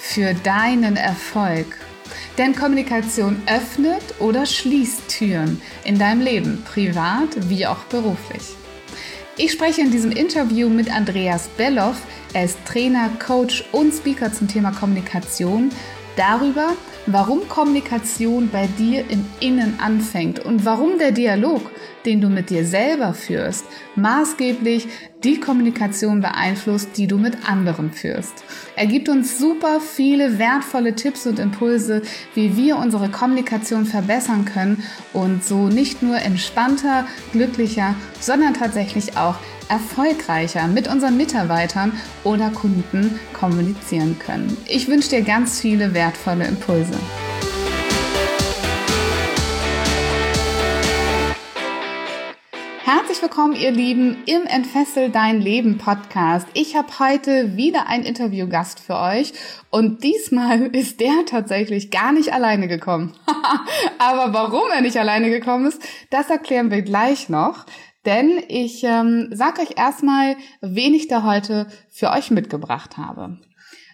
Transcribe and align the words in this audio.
für 0.00 0.34
deinen 0.34 0.96
Erfolg. 0.96 1.76
Denn 2.38 2.56
Kommunikation 2.56 3.40
öffnet 3.46 4.02
oder 4.18 4.46
schließt 4.46 5.08
Türen 5.08 5.60
in 5.84 5.98
deinem 5.98 6.22
Leben, 6.22 6.64
privat 6.64 7.48
wie 7.48 7.66
auch 7.66 7.84
beruflich. 7.84 8.42
Ich 9.36 9.52
spreche 9.52 9.82
in 9.82 9.90
diesem 9.90 10.10
Interview 10.10 10.68
mit 10.68 10.92
Andreas 10.92 11.48
Belloff. 11.48 12.02
Er 12.32 12.44
ist 12.44 12.58
Trainer, 12.66 13.10
Coach 13.24 13.64
und 13.72 13.92
Speaker 13.94 14.32
zum 14.32 14.48
Thema 14.48 14.72
Kommunikation 14.72 15.70
darüber, 16.16 16.74
warum 17.06 17.48
Kommunikation 17.48 18.48
bei 18.50 18.66
dir 18.78 19.04
im 19.10 19.24
Innen 19.40 19.78
anfängt 19.80 20.38
und 20.40 20.64
warum 20.64 20.98
der 20.98 21.12
Dialog 21.12 21.70
den 22.04 22.20
du 22.20 22.28
mit 22.28 22.50
dir 22.50 22.64
selber 22.64 23.14
führst, 23.14 23.64
maßgeblich 23.96 24.88
die 25.22 25.38
Kommunikation 25.38 26.20
beeinflusst, 26.20 26.96
die 26.96 27.06
du 27.06 27.18
mit 27.18 27.48
anderen 27.48 27.92
führst. 27.92 28.44
Er 28.76 28.86
gibt 28.86 29.08
uns 29.08 29.38
super 29.38 29.80
viele 29.80 30.38
wertvolle 30.38 30.94
Tipps 30.94 31.26
und 31.26 31.38
Impulse, 31.38 32.02
wie 32.34 32.56
wir 32.56 32.78
unsere 32.78 33.10
Kommunikation 33.10 33.84
verbessern 33.84 34.44
können 34.46 34.82
und 35.12 35.44
so 35.44 35.68
nicht 35.68 36.02
nur 36.02 36.16
entspannter, 36.16 37.06
glücklicher, 37.32 37.94
sondern 38.18 38.54
tatsächlich 38.54 39.16
auch 39.16 39.36
erfolgreicher 39.70 40.66
mit 40.66 40.88
unseren 40.88 41.16
Mitarbeitern 41.16 41.92
oder 42.24 42.50
Kunden 42.50 43.18
kommunizieren 43.32 44.18
können. 44.18 44.56
Ich 44.66 44.88
wünsche 44.88 45.10
dir 45.10 45.22
ganz 45.22 45.60
viele 45.60 45.94
wertvolle 45.94 46.44
Impulse. 46.44 46.98
Herzlich 52.82 53.22
willkommen, 53.22 53.54
ihr 53.54 53.70
Lieben, 53.70 54.16
im 54.26 54.46
Entfessel 54.46 55.10
dein 55.10 55.40
Leben 55.40 55.78
Podcast. 55.78 56.48
Ich 56.54 56.74
habe 56.74 56.88
heute 56.98 57.56
wieder 57.56 57.86
einen 57.86 58.02
Interviewgast 58.02 58.80
für 58.80 58.96
euch 58.96 59.32
und 59.70 60.02
diesmal 60.02 60.62
ist 60.74 60.98
der 60.98 61.24
tatsächlich 61.26 61.92
gar 61.92 62.12
nicht 62.12 62.32
alleine 62.32 62.66
gekommen. 62.66 63.12
Aber 63.98 64.32
warum 64.32 64.68
er 64.74 64.80
nicht 64.80 64.96
alleine 64.96 65.30
gekommen 65.30 65.66
ist, 65.66 65.80
das 66.10 66.30
erklären 66.30 66.72
wir 66.72 66.82
gleich 66.82 67.28
noch. 67.28 67.66
Denn 68.06 68.42
ich 68.48 68.82
ähm, 68.84 69.28
sag 69.32 69.58
euch 69.58 69.76
erstmal, 69.76 70.36
wen 70.60 70.94
ich 70.94 71.08
da 71.08 71.22
heute 71.22 71.66
für 71.90 72.10
euch 72.10 72.30
mitgebracht 72.30 72.96
habe. 72.96 73.38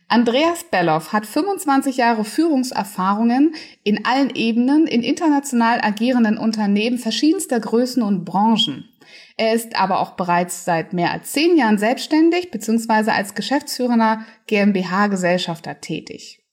Andreas 0.08 0.62
Belloff 0.70 1.12
hat 1.12 1.26
25 1.26 1.96
Jahre 1.96 2.24
Führungserfahrungen 2.24 3.56
in 3.82 4.04
allen 4.04 4.30
Ebenen 4.30 4.86
in 4.86 5.02
international 5.02 5.80
agierenden 5.80 6.38
Unternehmen 6.38 6.98
verschiedenster 6.98 7.58
Größen 7.58 8.02
und 8.02 8.24
Branchen. 8.24 8.88
Er 9.36 9.52
ist 9.52 9.74
aber 9.74 10.00
auch 10.00 10.12
bereits 10.12 10.64
seit 10.64 10.92
mehr 10.92 11.10
als 11.10 11.32
zehn 11.32 11.56
Jahren 11.56 11.78
selbstständig 11.78 12.52
bzw. 12.52 13.10
als 13.10 13.34
geschäftsführender 13.34 14.24
GmbH-Gesellschafter 14.46 15.80
tätig. 15.80 16.44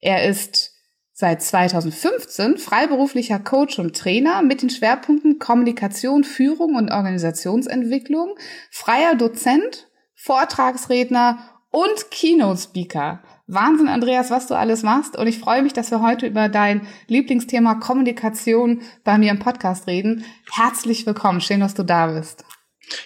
Er 0.00 0.28
ist 0.28 0.75
seit 1.18 1.42
2015 1.42 2.58
freiberuflicher 2.58 3.38
Coach 3.38 3.78
und 3.78 3.96
Trainer 3.96 4.42
mit 4.42 4.60
den 4.60 4.68
Schwerpunkten 4.68 5.38
Kommunikation, 5.38 6.24
Führung 6.24 6.74
und 6.74 6.90
Organisationsentwicklung, 6.92 8.34
freier 8.70 9.14
Dozent, 9.14 9.88
Vortragsredner 10.14 11.38
und 11.70 12.10
Keynote 12.10 12.60
Speaker. 12.60 13.22
Wahnsinn, 13.46 13.88
Andreas, 13.88 14.30
was 14.30 14.46
du 14.46 14.54
alles 14.54 14.82
machst. 14.82 15.16
Und 15.16 15.26
ich 15.26 15.38
freue 15.38 15.62
mich, 15.62 15.72
dass 15.72 15.90
wir 15.90 16.02
heute 16.02 16.26
über 16.26 16.50
dein 16.50 16.86
Lieblingsthema 17.06 17.76
Kommunikation 17.76 18.82
bei 19.02 19.16
mir 19.16 19.30
im 19.30 19.38
Podcast 19.38 19.86
reden. 19.86 20.22
Herzlich 20.52 21.06
willkommen. 21.06 21.40
Schön, 21.40 21.60
dass 21.60 21.72
du 21.72 21.82
da 21.82 22.08
bist. 22.08 22.44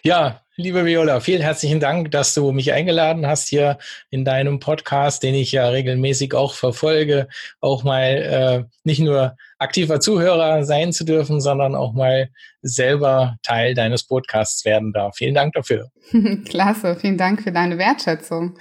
Ja, 0.03 0.41
liebe 0.61 0.85
Viola, 0.85 1.21
vielen 1.21 1.41
herzlichen 1.41 1.81
Dank, 1.81 2.11
dass 2.11 2.35
du 2.35 2.53
mich 2.53 2.73
eingeladen 2.73 3.27
hast 3.27 3.49
hier 3.49 3.79
in 4.11 4.25
deinem 4.25 4.61
Podcast, 4.61 5.23
den 5.23 5.35
ich 5.35 5.53
ja 5.53 5.67
regelmäßig 5.69 6.35
auch 6.35 6.55
verfolge, 6.55 7.29
auch 7.61 7.83
mal 7.83 8.03
äh, 8.03 8.65
nicht 8.85 9.01
nur 9.01 9.37
aktiver 9.59 10.01
Zuhörer 10.01 10.65
sein 10.65 10.93
zu 10.93 11.05
dürfen, 11.05 11.41
sondern 11.41 11.75
auch 11.75 11.95
mal 11.95 12.29
selber 12.61 13.37
Teil 13.43 13.75
deines 13.75 14.07
Podcasts 14.07 14.65
werden 14.65 14.93
darf. 14.93 15.17
Vielen 15.17 15.35
Dank 15.35 15.55
dafür. 15.55 15.91
Klasse, 16.49 16.97
vielen 16.97 17.17
Dank 17.17 17.43
für 17.43 17.53
deine 17.53 17.79
Wertschätzung. 17.79 18.59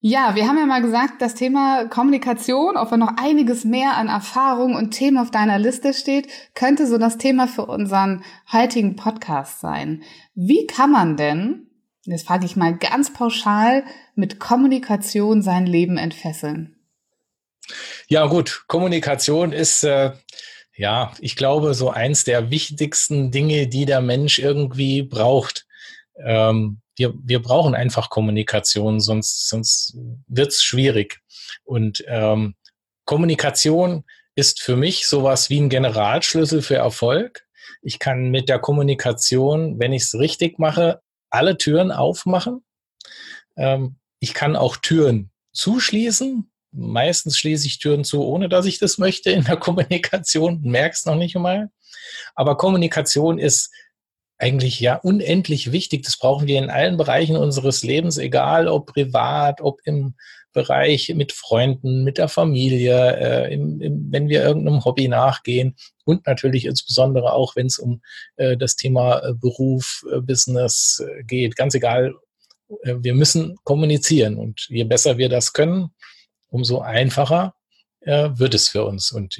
Ja, 0.00 0.36
wir 0.36 0.46
haben 0.46 0.58
ja 0.58 0.66
mal 0.66 0.80
gesagt, 0.80 1.20
das 1.20 1.34
Thema 1.34 1.86
Kommunikation, 1.86 2.76
auch 2.76 2.92
wenn 2.92 3.00
noch 3.00 3.16
einiges 3.16 3.64
mehr 3.64 3.96
an 3.96 4.06
Erfahrung 4.06 4.76
und 4.76 4.92
Themen 4.92 5.18
auf 5.18 5.32
deiner 5.32 5.58
Liste 5.58 5.92
steht, 5.92 6.28
könnte 6.54 6.86
so 6.86 6.98
das 6.98 7.18
Thema 7.18 7.48
für 7.48 7.66
unseren 7.66 8.22
heutigen 8.52 8.94
Podcast 8.94 9.58
sein. 9.58 10.04
Wie 10.36 10.68
kann 10.68 10.92
man 10.92 11.16
denn, 11.16 11.66
jetzt 12.04 12.28
frage 12.28 12.46
ich 12.46 12.54
mal 12.54 12.76
ganz 12.76 13.12
pauschal, 13.12 13.82
mit 14.14 14.38
Kommunikation 14.38 15.42
sein 15.42 15.66
Leben 15.66 15.96
entfesseln? 15.96 16.76
Ja 18.06 18.26
gut, 18.26 18.66
Kommunikation 18.68 19.50
ist, 19.50 19.82
äh, 19.82 20.12
ja, 20.76 21.12
ich 21.18 21.34
glaube, 21.34 21.74
so 21.74 21.90
eins 21.90 22.22
der 22.22 22.50
wichtigsten 22.52 23.32
Dinge, 23.32 23.66
die 23.66 23.84
der 23.84 24.00
Mensch 24.00 24.38
irgendwie 24.38 25.02
braucht. 25.02 25.66
Ähm, 26.24 26.82
wir, 26.98 27.14
wir 27.22 27.40
brauchen 27.40 27.74
einfach 27.74 28.10
Kommunikation, 28.10 29.00
sonst, 29.00 29.48
sonst 29.48 29.96
wird 30.26 30.48
es 30.48 30.62
schwierig. 30.62 31.20
Und 31.64 32.04
ähm, 32.08 32.54
Kommunikation 33.04 34.04
ist 34.34 34.60
für 34.60 34.76
mich 34.76 35.06
sowas 35.06 35.50
wie 35.50 35.60
ein 35.60 35.68
Generalschlüssel 35.68 36.62
für 36.62 36.76
Erfolg. 36.76 37.46
Ich 37.82 37.98
kann 37.98 38.30
mit 38.30 38.48
der 38.48 38.58
Kommunikation, 38.58 39.78
wenn 39.78 39.92
ich 39.92 40.02
es 40.02 40.14
richtig 40.14 40.58
mache, 40.58 41.00
alle 41.30 41.58
Türen 41.58 41.90
aufmachen. 41.90 42.64
Ähm, 43.56 43.96
ich 44.20 44.34
kann 44.34 44.56
auch 44.56 44.76
Türen 44.76 45.30
zuschließen. 45.52 46.50
Meistens 46.72 47.38
schließe 47.38 47.66
ich 47.66 47.78
Türen 47.78 48.04
zu, 48.04 48.22
ohne 48.22 48.48
dass 48.48 48.66
ich 48.66 48.78
das 48.78 48.98
möchte 48.98 49.30
in 49.30 49.44
der 49.44 49.56
Kommunikation. 49.58 50.60
Merkst 50.62 51.06
noch 51.06 51.16
nicht 51.16 51.36
einmal. 51.36 51.70
Aber 52.34 52.56
Kommunikation 52.56 53.38
ist 53.38 53.72
eigentlich 54.38 54.80
ja 54.80 54.96
unendlich 54.96 55.72
wichtig. 55.72 56.04
Das 56.04 56.16
brauchen 56.16 56.46
wir 56.46 56.58
in 56.58 56.70
allen 56.70 56.96
Bereichen 56.96 57.36
unseres 57.36 57.82
Lebens, 57.82 58.18
egal 58.18 58.68
ob 58.68 58.86
privat, 58.86 59.60
ob 59.60 59.80
im 59.84 60.14
Bereich 60.52 61.12
mit 61.14 61.32
Freunden, 61.32 62.04
mit 62.04 62.18
der 62.18 62.28
Familie, 62.28 63.16
äh, 63.16 63.54
im, 63.54 63.80
im, 63.80 64.10
wenn 64.10 64.28
wir 64.28 64.42
irgendeinem 64.42 64.84
Hobby 64.84 65.06
nachgehen 65.06 65.76
und 66.04 66.26
natürlich 66.26 66.64
insbesondere 66.64 67.32
auch, 67.32 67.54
wenn 67.54 67.66
es 67.66 67.78
um 67.78 68.00
äh, 68.36 68.56
das 68.56 68.74
Thema 68.74 69.18
äh, 69.18 69.34
Beruf, 69.34 70.04
äh, 70.10 70.20
Business 70.20 71.04
äh, 71.06 71.22
geht. 71.24 71.54
Ganz 71.54 71.74
egal, 71.74 72.14
äh, 72.82 72.94
wir 72.98 73.14
müssen 73.14 73.56
kommunizieren 73.64 74.36
und 74.36 74.66
je 74.68 74.84
besser 74.84 75.18
wir 75.18 75.28
das 75.28 75.52
können, 75.52 75.90
umso 76.48 76.80
einfacher 76.80 77.54
wird 78.00 78.54
es 78.54 78.68
für 78.68 78.84
uns. 78.84 79.10
Und 79.10 79.36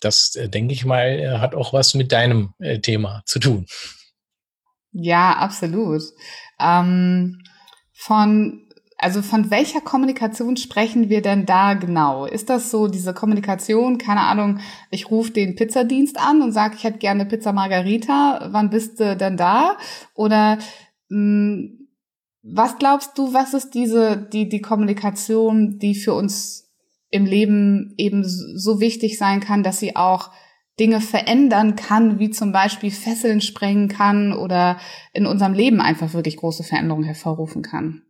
das, 0.00 0.34
äh, 0.36 0.48
denke 0.48 0.72
ich 0.72 0.84
mal, 0.84 1.06
äh, 1.06 1.38
hat 1.38 1.54
auch 1.54 1.72
was 1.72 1.94
mit 1.94 2.12
deinem 2.12 2.54
äh, 2.58 2.80
Thema 2.80 3.22
zu 3.26 3.38
tun. 3.38 3.66
Ja, 4.92 5.32
absolut. 5.32 6.02
Ähm, 6.58 7.42
von 7.92 8.66
also 8.98 9.20
von 9.20 9.50
welcher 9.50 9.80
Kommunikation 9.80 10.56
sprechen 10.56 11.10
wir 11.10 11.20
denn 11.20 11.44
da 11.44 11.74
genau? 11.74 12.24
Ist 12.24 12.48
das 12.48 12.70
so 12.70 12.88
diese 12.88 13.12
Kommunikation, 13.12 13.98
keine 13.98 14.22
Ahnung, 14.22 14.60
ich 14.90 15.10
rufe 15.10 15.32
den 15.32 15.54
Pizzadienst 15.54 16.18
an 16.18 16.40
und 16.40 16.52
sage, 16.52 16.76
ich 16.76 16.84
hätte 16.84 16.98
gerne 16.98 17.26
Pizza 17.26 17.52
Margarita, 17.52 18.48
wann 18.52 18.70
bist 18.70 18.98
du 18.98 19.16
denn 19.16 19.36
da? 19.36 19.76
Oder 20.14 20.58
mh, 21.08 21.18
hm, 21.18 21.88
was 22.48 22.78
glaubst 22.78 23.18
du, 23.18 23.34
was 23.34 23.54
ist 23.54 23.74
diese, 23.74 24.16
die, 24.16 24.48
die 24.48 24.60
Kommunikation, 24.60 25.78
die 25.78 25.96
für 25.96 26.14
uns 26.14 26.65
im 27.10 27.24
Leben 27.24 27.94
eben 27.96 28.24
so 28.24 28.80
wichtig 28.80 29.18
sein 29.18 29.40
kann, 29.40 29.62
dass 29.62 29.78
sie 29.78 29.96
auch 29.96 30.30
Dinge 30.78 31.00
verändern 31.00 31.74
kann, 31.76 32.18
wie 32.18 32.30
zum 32.30 32.52
Beispiel 32.52 32.90
Fesseln 32.90 33.40
sprengen 33.40 33.88
kann 33.88 34.32
oder 34.32 34.78
in 35.12 35.26
unserem 35.26 35.54
Leben 35.54 35.80
einfach 35.80 36.12
wirklich 36.12 36.36
große 36.36 36.64
Veränderungen 36.64 37.04
hervorrufen 37.04 37.62
kann. 37.62 38.02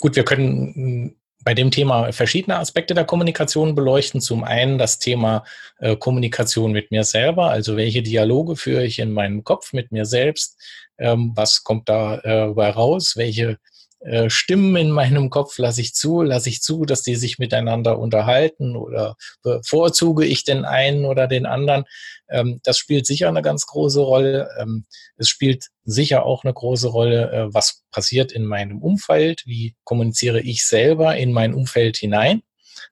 Gut, 0.00 0.16
wir 0.16 0.24
können 0.24 0.74
hm, 0.74 1.16
bei 1.44 1.54
dem 1.54 1.70
Thema 1.70 2.12
verschiedene 2.12 2.58
Aspekte 2.58 2.94
der 2.94 3.04
Kommunikation 3.04 3.74
beleuchten. 3.74 4.20
Zum 4.20 4.42
einen 4.42 4.78
das 4.78 4.98
Thema 4.98 5.44
äh, 5.78 5.96
Kommunikation 5.96 6.72
mit 6.72 6.90
mir 6.90 7.04
selber, 7.04 7.50
also 7.50 7.76
welche 7.76 8.02
Dialoge 8.02 8.56
führe 8.56 8.84
ich 8.84 8.98
in 8.98 9.12
meinem 9.12 9.44
Kopf 9.44 9.74
mit 9.74 9.92
mir 9.92 10.06
selbst, 10.06 10.58
ähm, 10.96 11.32
was 11.34 11.62
kommt 11.62 11.90
da 11.90 12.16
äh, 12.16 12.70
raus, 12.70 13.14
welche 13.16 13.58
äh, 14.04 14.28
Stimmen 14.28 14.76
in 14.76 14.90
meinem 14.90 15.30
Kopf 15.30 15.56
lasse 15.56 15.80
ich 15.80 15.94
zu, 15.94 16.20
lasse 16.20 16.50
ich 16.50 16.60
zu, 16.60 16.84
dass 16.84 17.02
die 17.02 17.16
sich 17.16 17.38
miteinander 17.38 17.98
unterhalten 17.98 18.76
oder 18.76 19.16
bevorzuge 19.42 20.26
ich 20.26 20.44
den 20.44 20.66
einen 20.66 21.06
oder 21.06 21.26
den 21.26 21.46
anderen. 21.46 21.84
Ähm, 22.28 22.60
das 22.64 22.76
spielt 22.76 23.06
sicher 23.06 23.28
eine 23.28 23.40
ganz 23.40 23.66
große 23.66 24.00
Rolle. 24.00 24.50
Ähm, 24.60 24.84
es 25.16 25.28
spielt 25.28 25.68
sicher 25.84 26.26
auch 26.26 26.44
eine 26.44 26.52
große 26.52 26.88
Rolle, 26.88 27.32
äh, 27.32 27.54
was 27.54 27.82
passiert 27.90 28.30
in 28.30 28.44
meinem 28.44 28.82
Umfeld, 28.82 29.42
wie 29.46 29.74
kommuniziere 29.84 30.40
ich 30.40 30.66
selber 30.66 31.16
in 31.16 31.32
mein 31.32 31.54
Umfeld 31.54 31.96
hinein, 31.96 32.42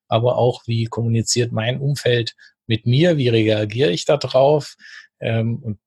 aber 0.09 0.39
auch 0.39 0.63
wie 0.67 0.87
kommuniziert 0.87 1.53
mein 1.53 1.79
Umfeld 1.79 2.35
mit 2.67 2.87
mir, 2.87 3.19
wie 3.19 3.29
reagiere 3.29 3.91
ich 3.91 4.07
darauf. 4.07 4.77
Ähm, 5.21 5.59
und 5.63 5.79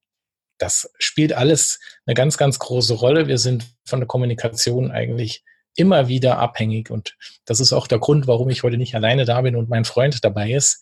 das 0.57 0.91
spielt 0.99 1.33
alles 1.33 1.79
eine 2.05 2.13
ganz, 2.13 2.37
ganz 2.37 2.59
große 2.59 2.93
Rolle. 2.93 3.27
Wir 3.27 3.37
sind 3.37 3.65
von 3.85 3.99
der 3.99 4.07
Kommunikation 4.07 4.91
eigentlich 4.91 5.43
immer 5.75 6.07
wieder 6.07 6.39
abhängig. 6.39 6.89
Und 6.89 7.17
das 7.45 7.59
ist 7.59 7.73
auch 7.73 7.87
der 7.87 7.99
Grund, 7.99 8.27
warum 8.27 8.49
ich 8.49 8.63
heute 8.63 8.77
nicht 8.77 8.95
alleine 8.95 9.25
da 9.25 9.41
bin 9.41 9.55
und 9.55 9.69
mein 9.69 9.85
Freund 9.85 10.23
dabei 10.23 10.51
ist. 10.51 10.81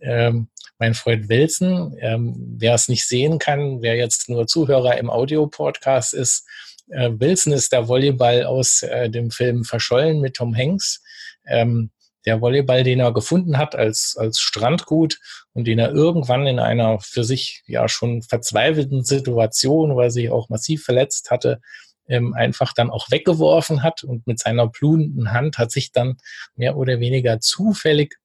Ähm, 0.00 0.48
mein 0.78 0.94
Freund 0.94 1.28
Wilson, 1.28 1.96
ähm, 2.00 2.34
wer 2.58 2.74
es 2.74 2.88
nicht 2.88 3.06
sehen 3.06 3.38
kann, 3.38 3.82
wer 3.82 3.94
jetzt 3.94 4.28
nur 4.28 4.46
Zuhörer 4.46 4.98
im 4.98 5.10
Audio-Podcast 5.10 6.14
ist, 6.14 6.46
äh, 6.88 7.10
Wilson 7.12 7.52
ist 7.52 7.72
der 7.72 7.88
Volleyball 7.88 8.44
aus 8.44 8.82
äh, 8.82 9.08
dem 9.08 9.30
Film 9.30 9.64
Verschollen 9.64 10.20
mit 10.20 10.34
Tom 10.34 10.56
Hanks. 10.56 11.02
Ähm, 11.46 11.90
der 12.26 12.40
Volleyball, 12.40 12.84
den 12.84 13.00
er 13.00 13.12
gefunden 13.12 13.58
hat 13.58 13.74
als, 13.74 14.16
als 14.18 14.40
Strandgut 14.40 15.18
und 15.52 15.66
den 15.66 15.78
er 15.78 15.92
irgendwann 15.92 16.46
in 16.46 16.58
einer 16.58 17.00
für 17.00 17.24
sich 17.24 17.62
ja 17.66 17.88
schon 17.88 18.22
verzweifelten 18.22 19.04
Situation, 19.04 19.96
weil 19.96 20.06
er 20.06 20.10
sich 20.10 20.30
auch 20.30 20.48
massiv 20.48 20.84
verletzt 20.84 21.30
hatte, 21.30 21.60
ähm, 22.08 22.34
einfach 22.34 22.72
dann 22.72 22.90
auch 22.90 23.10
weggeworfen 23.10 23.82
hat 23.82 24.04
und 24.04 24.26
mit 24.26 24.38
seiner 24.38 24.66
blutenden 24.66 25.32
Hand 25.32 25.58
hat 25.58 25.70
sich 25.70 25.92
dann 25.92 26.16
mehr 26.56 26.76
oder 26.76 27.00
weniger 27.00 27.40
zufällig 27.40 28.16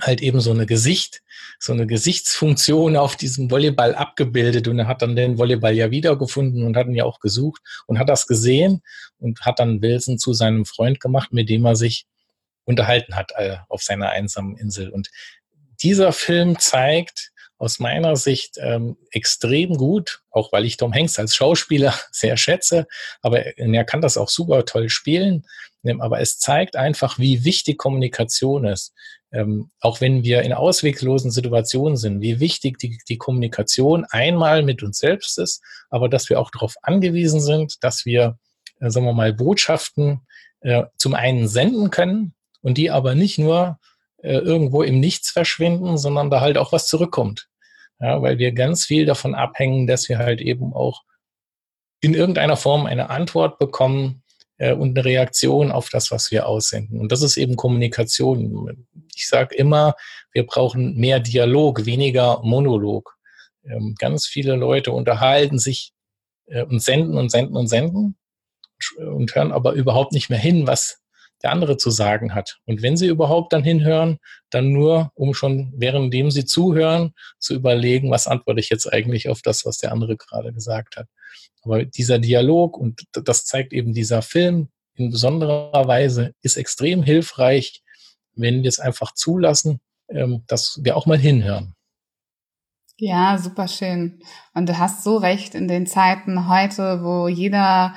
halt 0.00 0.20
eben 0.20 0.40
so 0.40 0.50
eine 0.50 0.66
Gesicht, 0.66 1.22
so 1.58 1.72
eine 1.72 1.86
Gesichtsfunktion 1.86 2.96
auf 2.96 3.16
diesem 3.16 3.50
Volleyball 3.50 3.94
abgebildet 3.94 4.68
und 4.68 4.78
er 4.78 4.86
hat 4.86 5.02
dann 5.02 5.16
den 5.16 5.38
Volleyball 5.38 5.74
ja 5.74 5.90
wiedergefunden 5.90 6.62
und 6.62 6.76
hat 6.76 6.86
ihn 6.86 6.94
ja 6.94 7.04
auch 7.04 7.20
gesucht 7.20 7.60
und 7.86 7.98
hat 7.98 8.08
das 8.08 8.26
gesehen 8.26 8.82
und 9.18 9.40
hat 9.40 9.58
dann 9.58 9.82
Wilson 9.82 10.18
zu 10.18 10.32
seinem 10.32 10.64
Freund 10.64 11.00
gemacht, 11.00 11.32
mit 11.32 11.48
dem 11.48 11.64
er 11.64 11.76
sich 11.76 12.06
unterhalten 12.68 13.16
hat 13.16 13.32
äh, 13.36 13.56
auf 13.68 13.82
seiner 13.82 14.10
einsamen 14.10 14.56
Insel. 14.56 14.90
Und 14.90 15.10
dieser 15.82 16.12
Film 16.12 16.58
zeigt 16.58 17.32
aus 17.56 17.80
meiner 17.80 18.14
Sicht 18.14 18.56
ähm, 18.58 18.96
extrem 19.10 19.76
gut, 19.76 20.20
auch 20.30 20.52
weil 20.52 20.64
ich 20.64 20.76
Tom 20.76 20.94
Hanks 20.94 21.18
als 21.18 21.34
Schauspieler 21.34 21.92
sehr 22.12 22.36
schätze, 22.36 22.86
aber 23.20 23.58
er 23.58 23.84
kann 23.84 24.00
das 24.00 24.16
auch 24.16 24.28
super 24.28 24.64
toll 24.64 24.90
spielen. 24.90 25.44
Ähm, 25.84 26.00
aber 26.00 26.20
es 26.20 26.38
zeigt 26.38 26.76
einfach, 26.76 27.18
wie 27.18 27.44
wichtig 27.44 27.78
Kommunikation 27.78 28.64
ist. 28.64 28.92
Ähm, 29.32 29.70
auch 29.80 30.00
wenn 30.00 30.22
wir 30.22 30.42
in 30.42 30.52
ausweglosen 30.52 31.30
Situationen 31.30 31.96
sind, 31.96 32.20
wie 32.20 32.40
wichtig 32.40 32.78
die, 32.78 32.98
die 33.08 33.18
Kommunikation 33.18 34.04
einmal 34.04 34.62
mit 34.62 34.82
uns 34.82 34.98
selbst 34.98 35.38
ist, 35.38 35.62
aber 35.90 36.08
dass 36.08 36.30
wir 36.30 36.40
auch 36.40 36.50
darauf 36.50 36.74
angewiesen 36.82 37.40
sind, 37.40 37.82
dass 37.82 38.04
wir, 38.04 38.38
äh, 38.80 38.90
sagen 38.90 39.06
wir 39.06 39.12
mal, 39.12 39.32
Botschaften 39.32 40.20
äh, 40.60 40.84
zum 40.96 41.14
einen 41.14 41.48
senden 41.48 41.90
können, 41.90 42.34
und 42.62 42.78
die 42.78 42.90
aber 42.90 43.14
nicht 43.14 43.38
nur 43.38 43.78
äh, 44.22 44.38
irgendwo 44.38 44.82
im 44.82 45.00
Nichts 45.00 45.30
verschwinden, 45.30 45.98
sondern 45.98 46.30
da 46.30 46.40
halt 46.40 46.58
auch 46.58 46.72
was 46.72 46.86
zurückkommt. 46.86 47.48
Ja, 48.00 48.22
weil 48.22 48.38
wir 48.38 48.52
ganz 48.52 48.84
viel 48.84 49.06
davon 49.06 49.34
abhängen, 49.34 49.86
dass 49.86 50.08
wir 50.08 50.18
halt 50.18 50.40
eben 50.40 50.72
auch 50.72 51.02
in 52.00 52.14
irgendeiner 52.14 52.56
Form 52.56 52.86
eine 52.86 53.10
Antwort 53.10 53.58
bekommen 53.58 54.22
äh, 54.58 54.72
und 54.72 54.96
eine 54.96 55.04
Reaktion 55.04 55.72
auf 55.72 55.88
das, 55.88 56.10
was 56.10 56.30
wir 56.30 56.46
aussenden. 56.46 57.00
Und 57.00 57.10
das 57.10 57.22
ist 57.22 57.36
eben 57.36 57.56
Kommunikation. 57.56 58.86
Ich 59.14 59.26
sage 59.26 59.54
immer, 59.56 59.94
wir 60.32 60.46
brauchen 60.46 60.96
mehr 60.96 61.20
Dialog, 61.20 61.86
weniger 61.86 62.40
Monolog. 62.42 63.16
Ähm, 63.64 63.94
ganz 63.98 64.26
viele 64.26 64.54
Leute 64.54 64.92
unterhalten 64.92 65.58
sich 65.58 65.92
äh, 66.46 66.62
und 66.62 66.80
senden 66.80 67.16
und 67.16 67.30
senden 67.30 67.56
und 67.56 67.68
senden 67.68 68.16
und 68.96 69.34
hören 69.34 69.50
aber 69.52 69.72
überhaupt 69.72 70.12
nicht 70.12 70.30
mehr 70.30 70.38
hin, 70.38 70.66
was 70.66 70.97
der 71.42 71.52
andere 71.52 71.76
zu 71.76 71.90
sagen 71.90 72.34
hat. 72.34 72.58
Und 72.66 72.82
wenn 72.82 72.96
sie 72.96 73.06
überhaupt 73.06 73.52
dann 73.52 73.62
hinhören, 73.62 74.18
dann 74.50 74.72
nur, 74.72 75.12
um 75.14 75.34
schon 75.34 75.72
währenddem 75.76 76.30
sie 76.30 76.44
zuhören, 76.44 77.12
zu 77.38 77.54
überlegen, 77.54 78.10
was 78.10 78.26
antworte 78.26 78.60
ich 78.60 78.70
jetzt 78.70 78.92
eigentlich 78.92 79.28
auf 79.28 79.42
das, 79.42 79.64
was 79.64 79.78
der 79.78 79.92
andere 79.92 80.16
gerade 80.16 80.52
gesagt 80.52 80.96
hat. 80.96 81.06
Aber 81.62 81.84
dieser 81.84 82.18
Dialog, 82.18 82.76
und 82.76 83.04
das 83.12 83.44
zeigt 83.44 83.72
eben 83.72 83.92
dieser 83.92 84.22
Film 84.22 84.68
in 84.94 85.10
besonderer 85.10 85.86
Weise, 85.86 86.34
ist 86.42 86.56
extrem 86.56 87.02
hilfreich, 87.02 87.82
wenn 88.34 88.62
wir 88.62 88.68
es 88.68 88.78
einfach 88.78 89.12
zulassen, 89.14 89.80
ähm, 90.08 90.44
dass 90.46 90.80
wir 90.82 90.96
auch 90.96 91.06
mal 91.06 91.18
hinhören. 91.18 91.74
Ja, 93.00 93.38
super 93.38 93.68
schön. 93.68 94.20
Und 94.54 94.68
du 94.68 94.76
hast 94.76 95.04
so 95.04 95.18
recht 95.18 95.54
in 95.54 95.68
den 95.68 95.86
Zeiten 95.86 96.48
heute, 96.48 97.04
wo 97.04 97.28
jeder 97.28 97.94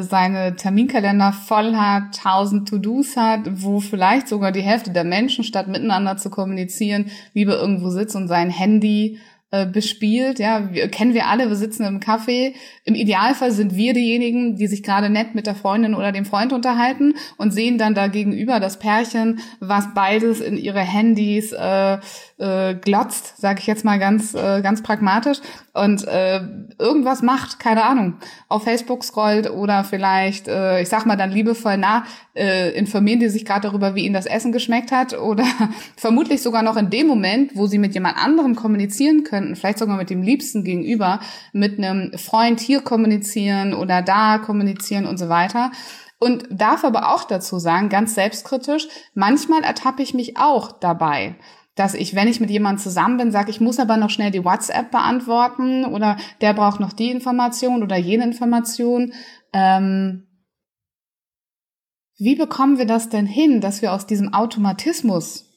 seine 0.00 0.56
Terminkalender 0.56 1.32
voll 1.32 1.74
hat, 1.76 2.16
tausend 2.16 2.68
To-Dos 2.68 3.16
hat, 3.16 3.62
wo 3.62 3.80
vielleicht 3.80 4.28
sogar 4.28 4.52
die 4.52 4.62
Hälfte 4.62 4.90
der 4.90 5.04
Menschen, 5.04 5.44
statt 5.44 5.68
miteinander 5.68 6.16
zu 6.16 6.30
kommunizieren, 6.30 7.10
lieber 7.34 7.58
irgendwo 7.58 7.90
sitzt 7.90 8.16
und 8.16 8.28
sein 8.28 8.50
Handy 8.50 9.18
äh, 9.52 9.64
bespielt. 9.64 10.40
Ja, 10.40 10.72
wir, 10.72 10.88
kennen 10.88 11.14
wir 11.14 11.28
alle, 11.28 11.48
wir 11.48 11.54
sitzen 11.54 11.84
im 11.84 12.00
Café. 12.00 12.54
Im 12.84 12.96
Idealfall 12.96 13.52
sind 13.52 13.76
wir 13.76 13.94
diejenigen, 13.94 14.56
die 14.56 14.66
sich 14.66 14.82
gerade 14.82 15.08
nett 15.08 15.36
mit 15.36 15.46
der 15.46 15.54
Freundin 15.54 15.94
oder 15.94 16.10
dem 16.10 16.24
Freund 16.24 16.52
unterhalten 16.52 17.14
und 17.36 17.52
sehen 17.52 17.78
dann 17.78 17.94
da 17.94 18.08
gegenüber 18.08 18.58
das 18.58 18.80
Pärchen, 18.80 19.38
was 19.60 19.94
beides 19.94 20.40
in 20.40 20.56
ihre 20.56 20.80
Handys 20.80 21.52
äh, 21.52 21.98
äh, 22.38 22.74
glotzt, 22.74 23.38
sage 23.38 23.60
ich 23.60 23.66
jetzt 23.66 23.84
mal 23.84 23.98
ganz 23.98 24.34
äh, 24.34 24.60
ganz 24.60 24.82
pragmatisch 24.82 25.38
und 25.72 26.06
äh, 26.06 26.40
irgendwas 26.78 27.22
macht, 27.22 27.58
keine 27.58 27.84
Ahnung, 27.84 28.18
auf 28.48 28.64
Facebook 28.64 29.04
scrollt 29.04 29.50
oder 29.50 29.84
vielleicht, 29.84 30.46
äh, 30.46 30.82
ich 30.82 30.88
sag 30.88 31.06
mal 31.06 31.16
dann 31.16 31.30
liebevoll, 31.30 31.78
na, 31.78 32.04
äh, 32.34 32.76
informieren 32.76 33.20
die 33.20 33.30
sich 33.30 33.44
gerade 33.44 33.68
darüber, 33.68 33.94
wie 33.94 34.04
ihnen 34.04 34.14
das 34.14 34.26
Essen 34.26 34.52
geschmeckt 34.52 34.92
hat 34.92 35.18
oder 35.18 35.46
vermutlich 35.96 36.42
sogar 36.42 36.62
noch 36.62 36.76
in 36.76 36.90
dem 36.90 37.06
Moment, 37.06 37.56
wo 37.56 37.66
sie 37.66 37.78
mit 37.78 37.94
jemand 37.94 38.18
anderem 38.18 38.54
kommunizieren 38.54 39.24
könnten, 39.24 39.56
vielleicht 39.56 39.78
sogar 39.78 39.96
mit 39.96 40.10
dem 40.10 40.22
Liebsten 40.22 40.62
gegenüber, 40.62 41.20
mit 41.52 41.78
einem 41.78 42.16
Freund 42.18 42.60
hier 42.60 42.82
kommunizieren 42.82 43.72
oder 43.72 44.02
da 44.02 44.38
kommunizieren 44.38 45.06
und 45.06 45.18
so 45.18 45.28
weiter. 45.28 45.70
Und 46.18 46.46
darf 46.50 46.82
aber 46.84 47.14
auch 47.14 47.24
dazu 47.24 47.58
sagen, 47.58 47.90
ganz 47.90 48.14
selbstkritisch, 48.14 48.88
manchmal 49.14 49.62
ertappe 49.62 50.02
ich 50.02 50.14
mich 50.14 50.38
auch 50.38 50.72
dabei 50.72 51.36
dass 51.76 51.94
ich, 51.94 52.14
wenn 52.14 52.26
ich 52.26 52.40
mit 52.40 52.50
jemandem 52.50 52.82
zusammen 52.82 53.18
bin, 53.18 53.30
sage, 53.30 53.50
ich 53.50 53.60
muss 53.60 53.78
aber 53.78 53.98
noch 53.98 54.10
schnell 54.10 54.30
die 54.30 54.44
WhatsApp 54.44 54.90
beantworten 54.90 55.84
oder 55.84 56.16
der 56.40 56.54
braucht 56.54 56.80
noch 56.80 56.92
die 56.92 57.10
Information 57.10 57.82
oder 57.82 57.96
jene 57.96 58.24
Information. 58.24 59.12
Ähm, 59.52 60.26
wie 62.18 62.34
bekommen 62.34 62.78
wir 62.78 62.86
das 62.86 63.10
denn 63.10 63.26
hin, 63.26 63.60
dass 63.60 63.82
wir 63.82 63.92
aus 63.92 64.06
diesem 64.06 64.32
Automatismus, 64.32 65.52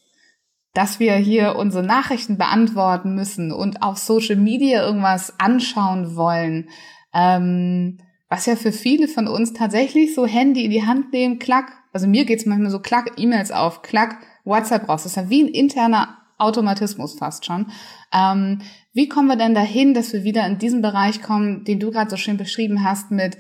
dass 0.74 1.00
wir 1.00 1.16
hier 1.16 1.56
unsere 1.56 1.86
Nachrichten 1.86 2.38
beantworten 2.38 3.16
müssen 3.16 3.54
und 3.54 3.82
auf 3.82 3.98
Social 3.98 4.36
Media 4.36 4.86
irgendwas 4.86 5.40
anschauen 5.40 6.18
wollen, 6.18 6.70
ähm, 7.14 8.00
was 8.28 8.46
ja 8.46 8.58
für 8.58 8.74
viele 8.74 9.08
von 9.08 9.28
uns 9.28 9.54
tatsächlich 9.54 10.14
so 10.14 10.26
Handy 10.26 10.66
in 10.66 10.72
die 10.72 10.86
Hand 10.86 11.14
nehmen, 11.14 11.40
klack, 11.40 11.72
also 11.94 12.08
mir 12.08 12.26
geht's 12.26 12.46
manchmal 12.46 12.72
so 12.72 12.80
klack, 12.80 13.14
E-Mails 13.18 13.52
auf, 13.52 13.82
klack, 13.82 14.20
WhatsApp 14.50 14.90
raus. 14.90 15.04
Das 15.04 15.14
ist 15.14 15.16
ja 15.16 15.30
wie 15.30 15.44
ein 15.44 15.48
interner 15.48 16.18
Automatismus 16.38 17.18
fast 17.18 17.46
schon. 17.46 17.72
Ähm, 18.14 18.62
wie 18.94 19.08
kommen 19.08 19.28
wir 19.28 19.36
denn 19.36 19.54
dahin, 19.54 19.94
dass 19.94 20.14
wir 20.14 20.24
wieder 20.24 20.46
in 20.48 20.58
diesen 20.58 20.82
Bereich 20.82 21.22
kommen, 21.22 21.64
den 21.64 21.80
du 21.80 21.92
gerade 21.92 22.10
so 22.10 22.18
schön 22.18 22.38
beschrieben 22.38 22.84
hast, 22.84 23.12
mit 23.12 23.38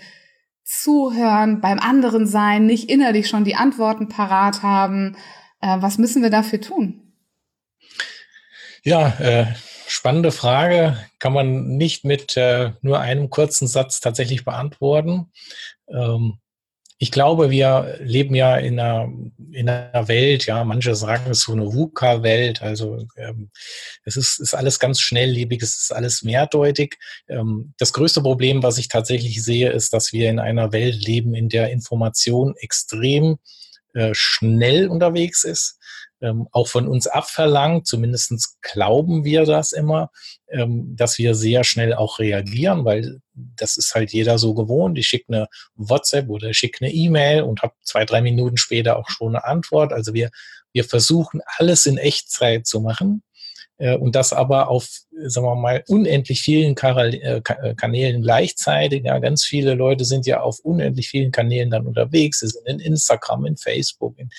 Zuhören, 0.63 1.61
beim 1.61 1.79
anderen 1.79 2.27
sein, 2.27 2.65
nicht 2.65 2.89
innerlich 2.89 3.27
schon 3.27 3.43
die 3.43 3.55
Antworten 3.55 4.07
parat 4.07 4.61
haben? 4.63 5.17
Äh, 5.61 5.77
was 5.79 5.97
müssen 5.97 6.21
wir 6.21 6.29
dafür 6.29 6.61
tun? 6.61 7.13
Ja, 8.83 9.07
äh, 9.19 9.47
spannende 9.87 10.31
Frage. 10.31 10.97
Kann 11.19 11.33
man 11.33 11.77
nicht 11.77 12.05
mit 12.05 12.37
äh, 12.37 12.71
nur 12.81 12.99
einem 12.99 13.29
kurzen 13.29 13.67
Satz 13.67 13.99
tatsächlich 13.99 14.45
beantworten. 14.45 15.31
Ähm, 15.89 16.39
ich 17.01 17.11
glaube, 17.11 17.49
wir 17.49 17.97
leben 18.01 18.35
ja 18.35 18.57
in 18.57 18.77
einer, 18.77 19.09
in 19.53 19.69
einer 19.69 20.09
Welt, 20.09 20.45
ja, 20.45 20.65
manche 20.65 20.95
sagen 20.95 21.31
es 21.31 21.43
so 21.43 21.53
eine 21.53 21.73
VUCA-Welt, 21.73 22.61
also 22.61 23.07
ähm, 23.15 23.51
es 24.03 24.17
ist, 24.17 24.37
ist 24.41 24.53
alles 24.53 24.79
ganz 24.79 24.99
schnelllebig, 24.99 25.61
es 25.63 25.77
ist 25.77 25.93
alles 25.93 26.23
mehrdeutig. 26.23 26.97
Ähm, 27.29 27.73
das 27.77 27.93
größte 27.93 28.21
Problem, 28.21 28.63
was 28.63 28.77
ich 28.77 28.89
tatsächlich 28.89 29.41
sehe, 29.41 29.71
ist, 29.71 29.93
dass 29.93 30.11
wir 30.11 30.29
in 30.29 30.39
einer 30.39 30.73
Welt 30.73 31.05
leben, 31.05 31.33
in 31.35 31.47
der 31.47 31.71
Information 31.71 32.53
extrem 32.57 33.37
äh, 33.93 34.11
schnell 34.13 34.89
unterwegs 34.89 35.45
ist. 35.45 35.79
Ähm, 36.21 36.47
auch 36.51 36.67
von 36.67 36.87
uns 36.87 37.07
abverlangt, 37.07 37.87
zumindestens 37.87 38.57
glauben 38.61 39.23
wir 39.23 39.45
das 39.45 39.71
immer, 39.71 40.11
ähm, 40.49 40.95
dass 40.95 41.17
wir 41.17 41.35
sehr 41.35 41.63
schnell 41.63 41.93
auch 41.93 42.19
reagieren, 42.19 42.85
weil 42.85 43.19
das 43.33 43.77
ist 43.77 43.95
halt 43.95 44.11
jeder 44.11 44.37
so 44.37 44.53
gewohnt. 44.53 44.97
Ich 44.97 45.07
schicke 45.07 45.33
eine 45.33 45.47
WhatsApp 45.75 46.29
oder 46.29 46.53
schicke 46.53 46.85
eine 46.85 46.93
E-Mail 46.93 47.43
und 47.43 47.61
habe 47.61 47.73
zwei, 47.83 48.05
drei 48.05 48.21
Minuten 48.21 48.57
später 48.57 48.97
auch 48.97 49.09
schon 49.09 49.35
eine 49.35 49.45
Antwort. 49.45 49.93
Also 49.93 50.13
wir, 50.13 50.29
wir 50.73 50.83
versuchen 50.83 51.41
alles 51.57 51.85
in 51.85 51.97
Echtzeit 51.97 52.67
zu 52.67 52.81
machen 52.81 53.23
äh, 53.77 53.95
und 53.95 54.15
das 54.15 54.33
aber 54.33 54.67
auf, 54.67 54.87
sagen 55.25 55.47
wir 55.47 55.55
mal, 55.55 55.83
unendlich 55.87 56.41
vielen 56.41 56.75
äh, 56.77 57.37
äh, 57.37 57.75
Kanälen 57.75 58.21
gleichzeitig. 58.21 59.05
Ja, 59.05 59.19
ganz 59.19 59.45
viele 59.45 59.73
Leute 59.73 60.05
sind 60.05 60.25
ja 60.25 60.41
auf 60.41 60.59
unendlich 60.59 61.09
vielen 61.09 61.31
Kanälen 61.31 61.69
dann 61.69 61.87
unterwegs. 61.87 62.41
Sie 62.41 62.47
sind 62.47 62.67
in 62.67 62.79
Instagram, 62.79 63.45
in 63.45 63.57
Facebook, 63.57 64.17
in 64.19 64.29